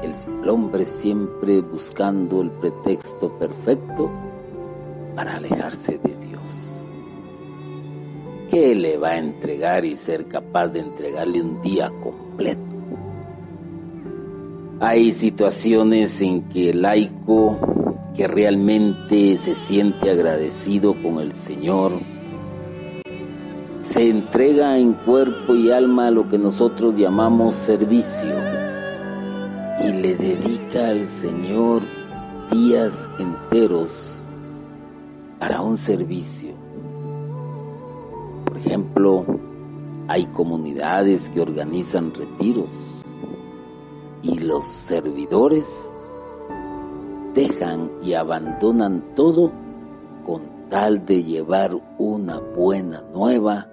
El 0.03 0.48
hombre 0.48 0.85
siempre 0.85 1.62
buscando 1.62 2.42
el 2.42 2.51
pretexto 2.51 3.37
perfecto 3.38 4.11
para 5.14 5.37
alejarse 5.37 5.98
de 5.98 6.16
Dios. 6.16 6.38
¿Qué 8.50 8.74
le 8.74 8.96
va 8.96 9.11
a 9.11 9.18
entregar 9.18 9.84
y 9.84 9.94
ser 9.94 10.26
capaz 10.26 10.68
de 10.68 10.80
entregarle 10.80 11.42
un 11.42 11.61
día 11.61 11.90
completo? 12.00 12.62
Hay 14.80 15.12
situaciones 15.12 16.22
en 16.22 16.48
que 16.48 16.70
el 16.70 16.82
laico 16.82 17.58
que 18.14 18.26
realmente 18.26 19.37
se 19.37 19.54
siente 19.54 20.11
agradecido 20.11 20.94
con 21.02 21.18
el 21.18 21.32
Señor 21.32 22.00
se 23.88 24.11
entrega 24.11 24.76
en 24.76 24.92
cuerpo 24.92 25.54
y 25.54 25.70
alma 25.70 26.08
a 26.08 26.11
lo 26.11 26.28
que 26.28 26.37
nosotros 26.37 26.94
llamamos 26.94 27.54
servicio 27.54 28.34
y 29.82 29.92
le 29.92 30.14
dedica 30.14 30.88
al 30.88 31.06
Señor 31.06 31.82
días 32.50 33.08
enteros 33.18 34.26
para 35.38 35.62
un 35.62 35.78
servicio. 35.78 36.58
Ejemplo, 38.59 39.25
hay 40.09 40.27
comunidades 40.27 41.31
que 41.31 41.40
organizan 41.40 42.12
retiros 42.12 42.71
y 44.21 44.40
los 44.40 44.64
servidores 44.64 45.94
dejan 47.35 47.92
y 48.03 48.14
abandonan 48.14 49.14
todo 49.14 49.53
con 50.27 50.42
tal 50.68 51.07
de 51.07 51.23
llevar 51.23 51.71
una 51.99 52.40
buena 52.40 53.03
nueva 53.14 53.68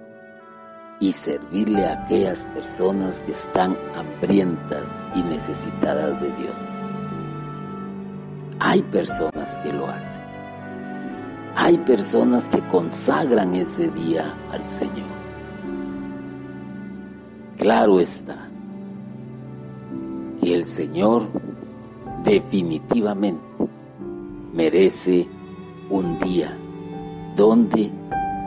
y 1.00 1.10
servirle 1.10 1.84
a 1.84 2.04
aquellas 2.04 2.46
personas 2.46 3.22
que 3.22 3.32
están 3.32 3.76
hambrientas 3.96 5.08
y 5.16 5.22
necesitadas 5.24 6.20
de 6.20 6.28
Dios. 6.28 6.70
Hay 8.60 8.82
personas 8.82 9.58
que 9.58 9.72
lo 9.72 9.88
hacen. 9.88 10.25
Hay 11.58 11.78
personas 11.78 12.44
que 12.44 12.60
consagran 12.68 13.54
ese 13.54 13.88
día 13.88 14.36
al 14.52 14.68
Señor. 14.68 15.08
Claro 17.56 17.98
está 17.98 18.50
que 20.38 20.54
el 20.54 20.64
Señor 20.64 21.28
definitivamente 22.22 23.42
merece 24.52 25.26
un 25.88 26.18
día 26.18 26.58
donde 27.34 27.90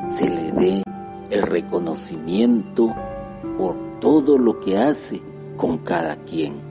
se 0.05 0.29
le 0.29 0.51
dé 0.51 0.83
el 1.31 1.41
reconocimiento 1.41 2.93
por 3.57 3.75
todo 3.99 4.37
lo 4.37 4.59
que 4.59 4.77
hace 4.77 5.19
con 5.57 5.79
cada 5.79 6.15
quien. 6.17 6.61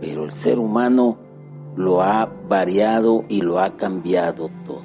Pero 0.00 0.24
el 0.24 0.32
ser 0.32 0.58
humano 0.58 1.23
lo 1.76 2.02
ha 2.02 2.26
variado 2.48 3.24
y 3.28 3.40
lo 3.42 3.58
ha 3.58 3.76
cambiado 3.76 4.50
todo. 4.64 4.84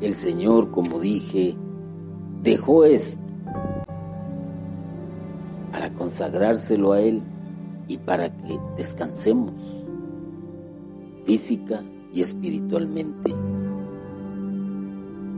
El 0.00 0.14
Señor, 0.14 0.70
como 0.70 0.98
dije, 0.98 1.56
dejó 2.42 2.84
esto 2.84 3.20
para 5.72 5.92
consagrárselo 5.92 6.92
a 6.92 7.00
Él 7.00 7.22
y 7.86 7.98
para 7.98 8.30
que 8.30 8.58
descansemos 8.76 9.52
física 11.24 11.82
y 12.12 12.22
espiritualmente. 12.22 13.34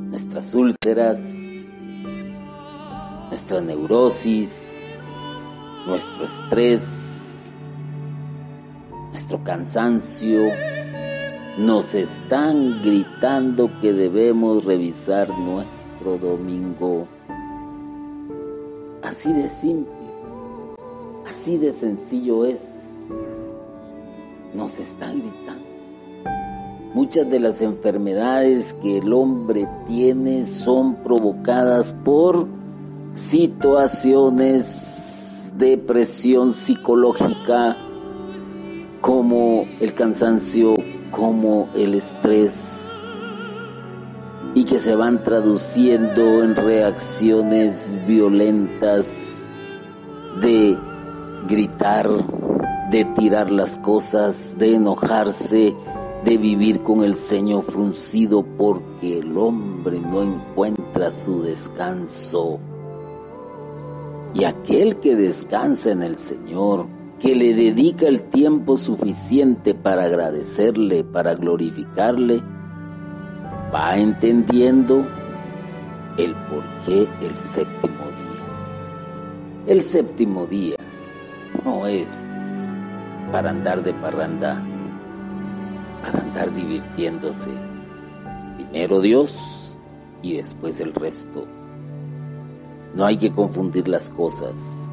Nuestras 0.09 0.55
úlceras, 0.55 1.19
nuestra 3.29 3.61
neurosis, 3.61 4.99
nuestro 5.87 6.25
estrés, 6.27 7.22
nuestro 9.13 9.45
cansancio, 9.45 10.51
nos 11.59 11.95
están 11.95 12.81
gritando 12.81 13.71
que 13.83 13.93
debemos 13.93 14.65
revisar 14.65 15.29
nuestro 15.39 16.17
domingo. 16.17 17.07
Así 19.03 19.31
de 19.35 19.49
simple, 19.49 19.93
así 21.27 21.59
de 21.59 21.73
sencillo 21.73 22.47
es. 22.47 23.07
Nos 24.55 24.79
están 24.79 25.21
gritando. 25.21 25.61
Muchas 26.95 27.29
de 27.29 27.39
las 27.39 27.61
enfermedades 27.61 28.73
que 28.81 28.97
el 28.99 29.13
hombre 29.13 29.69
tiene 29.89 30.47
son 30.47 31.03
provocadas 31.03 31.95
por 32.03 32.49
situaciones 33.13 35.53
de 35.55 35.77
presión 35.77 36.55
psicológica 36.55 37.77
como 39.03 39.67
el 39.81 39.95
cansancio, 39.95 40.75
como 41.11 41.69
el 41.75 41.95
estrés 41.95 43.03
y 44.55 44.65
que 44.65 44.79
se 44.79 44.95
van 44.95 45.23
traduciendo 45.25 46.43
en 46.45 46.55
reacciones 46.55 47.99
violentas 48.07 49.49
de 50.41 50.79
gritar, 51.49 52.09
de 52.91 53.05
tirar 53.17 53.51
las 53.51 53.77
cosas, 53.79 54.57
de 54.57 54.77
enojarse, 54.77 55.75
de 56.25 56.39
vivir 56.39 56.85
con 56.85 57.03
el 57.03 57.17
ceño 57.17 57.61
fruncido 57.61 58.45
porque 58.57 59.19
el 59.19 59.37
hombre 59.37 59.99
no 59.99 60.23
encuentra 60.23 61.11
su 61.11 61.43
descanso. 61.43 62.61
Y 64.33 64.45
aquel 64.45 65.01
que 65.01 65.17
descansa 65.17 65.91
en 65.91 66.05
el 66.05 66.17
Señor, 66.17 66.87
que 67.23 67.37
le 67.37 67.55
dedica 67.55 68.09
el 68.09 68.21
tiempo 68.31 68.77
suficiente 68.77 69.77
para 69.77 70.03
agradecerle, 70.03 71.05
para 71.05 71.37
glorificarle, 71.37 72.43
va 73.73 73.97
entendiendo 73.97 75.07
el 76.19 76.35
por 76.35 76.65
qué 76.85 77.09
el 77.21 77.37
séptimo 77.37 78.07
día. 78.07 79.67
El 79.69 79.81
séptimo 79.83 80.47
día 80.47 80.75
no 81.65 81.87
es 81.87 82.29
para 83.31 83.51
andar 83.51 83.85
de 83.85 83.95
parranda, 83.95 84.61
para 86.03 86.23
andar 86.23 86.53
divirtiéndose. 86.53 87.53
Primero 88.57 89.01
Dios 89.01 89.79
y 90.23 90.39
después 90.39 90.81
el 90.81 90.93
resto. 90.93 91.47
No 92.97 93.05
hay 93.05 93.17
que 93.17 93.31
confundir 93.31 93.87
las 93.87 94.09
cosas 94.09 94.92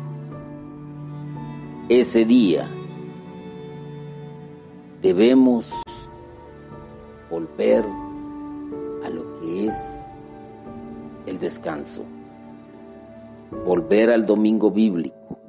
ese 1.89 2.23
día 2.23 2.69
debemos 5.01 5.65
volver 7.31 7.83
a 9.03 9.09
lo 9.09 9.39
que 9.39 9.65
es 9.65 10.05
el 11.25 11.39
descanso, 11.39 12.03
volver 13.65 14.11
al 14.11 14.27
domingo 14.27 14.69
bíblico, 14.69 15.39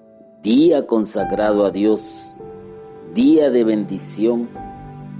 día 0.43 0.87
consagrado 0.87 1.67
a 1.67 1.71
Dios, 1.71 2.03
día 3.13 3.51
de 3.51 3.63
bendición, 3.63 4.49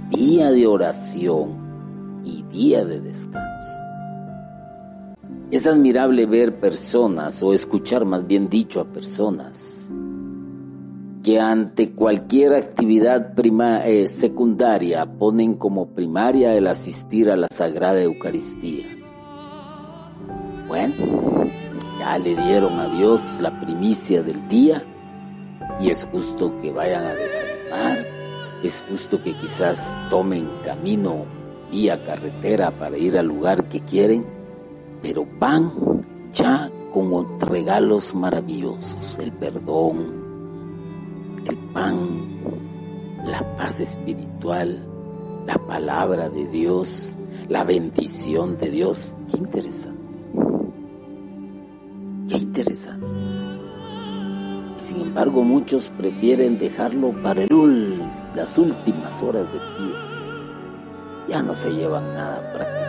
día 0.09 0.49
de 0.49 0.65
oración 0.65 2.21
y 2.25 2.41
día 2.43 2.83
de 2.83 2.99
descanso. 2.99 3.77
Es 5.51 5.67
admirable 5.67 6.25
ver 6.25 6.59
personas 6.59 7.43
o 7.43 7.53
escuchar 7.53 8.05
más 8.05 8.25
bien 8.25 8.49
dicho 8.49 8.79
a 8.81 8.85
personas 8.85 9.93
que 11.23 11.39
ante 11.39 11.91
cualquier 11.91 12.53
actividad 12.53 13.33
eh, 13.85 14.07
secundaria 14.07 15.05
ponen 15.05 15.55
como 15.55 15.93
primaria 15.93 16.55
el 16.55 16.67
asistir 16.67 17.29
a 17.29 17.35
la 17.35 17.47
Sagrada 17.51 18.01
Eucaristía. 18.01 18.87
Bueno, 20.67 20.95
ya 21.99 22.17
le 22.17 22.35
dieron 22.35 22.79
a 22.79 22.87
Dios 22.87 23.39
la 23.39 23.59
primicia 23.59 24.23
del 24.23 24.47
día 24.47 24.83
y 25.79 25.89
es 25.89 26.05
justo 26.05 26.57
que 26.61 26.71
vayan 26.71 27.05
a 27.05 27.15
desayunar, 27.15 28.07
es 28.63 28.83
justo 28.89 29.21
que 29.21 29.37
quizás 29.37 29.95
tomen 30.09 30.49
camino 30.63 31.25
vía 31.71 32.03
carretera 32.03 32.71
para 32.71 32.97
ir 32.97 33.17
al 33.17 33.27
lugar 33.27 33.67
que 33.69 33.81
quieren, 33.81 34.25
pero 35.01 35.27
van 35.39 35.71
ya 36.33 36.71
con 36.91 37.39
regalos 37.39 38.13
maravillosos, 38.13 39.19
el 39.19 39.31
perdón, 39.31 40.20
el 41.45 41.57
pan, 41.73 42.27
la 43.25 43.55
paz 43.57 43.79
espiritual, 43.81 44.85
la 45.45 45.55
palabra 45.55 46.29
de 46.29 46.47
Dios, 46.47 47.17
la 47.49 47.63
bendición 47.63 48.57
de 48.57 48.69
Dios. 48.69 49.15
Qué 49.29 49.37
interesante. 49.37 50.01
Qué 52.29 52.37
interesante. 52.37 53.07
Sin 54.75 55.01
embargo, 55.01 55.43
muchos 55.43 55.89
prefieren 55.97 56.57
dejarlo 56.57 57.11
para 57.21 57.43
el 57.43 58.01
las 58.35 58.57
últimas 58.57 59.21
horas 59.21 59.45
del 59.51 59.77
día. 59.77 59.97
Ya 61.27 61.43
no 61.43 61.53
se 61.53 61.71
llevan 61.71 62.13
nada 62.13 62.51
práctico. 62.53 62.81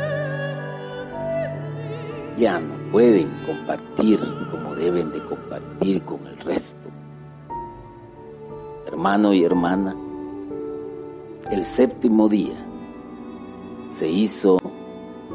Ya 2.39 2.61
no 2.61 2.91
pueden 2.91 3.31
compartir 3.45 4.19
como 4.51 4.75
deben 4.75 5.13
de 5.13 5.23
compartir 5.25 6.03
con 6.03 6.27
el 6.27 6.37
resto 6.39 6.83
hermano 8.93 9.33
y 9.33 9.43
hermana, 9.43 9.97
el 11.51 11.65
séptimo 11.65 12.29
día 12.29 12.55
se 13.89 14.07
hizo 14.07 14.59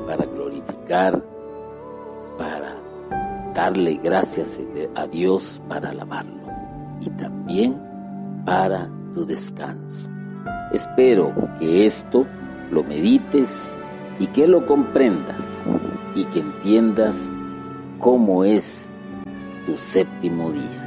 para 0.05 0.25
glorificar, 0.25 1.25
para 2.37 2.77
darle 3.55 3.95
gracias 3.95 4.61
a 4.95 5.07
Dios, 5.07 5.59
para 5.67 5.89
alabarlo 5.89 6.43
y 7.01 7.09
también 7.09 7.81
para 8.45 8.91
tu 9.15 9.25
descanso. 9.25 10.07
Espero 10.71 11.33
que 11.57 11.87
esto 11.87 12.27
lo 12.69 12.83
medites 12.83 13.75
y 14.19 14.27
que 14.27 14.45
lo 14.45 14.67
comprendas 14.67 15.65
y 16.13 16.25
que 16.25 16.41
entiendas 16.41 17.31
cómo 17.97 18.43
es 18.43 18.91
tu 19.65 19.75
séptimo 19.77 20.51
día. 20.51 20.86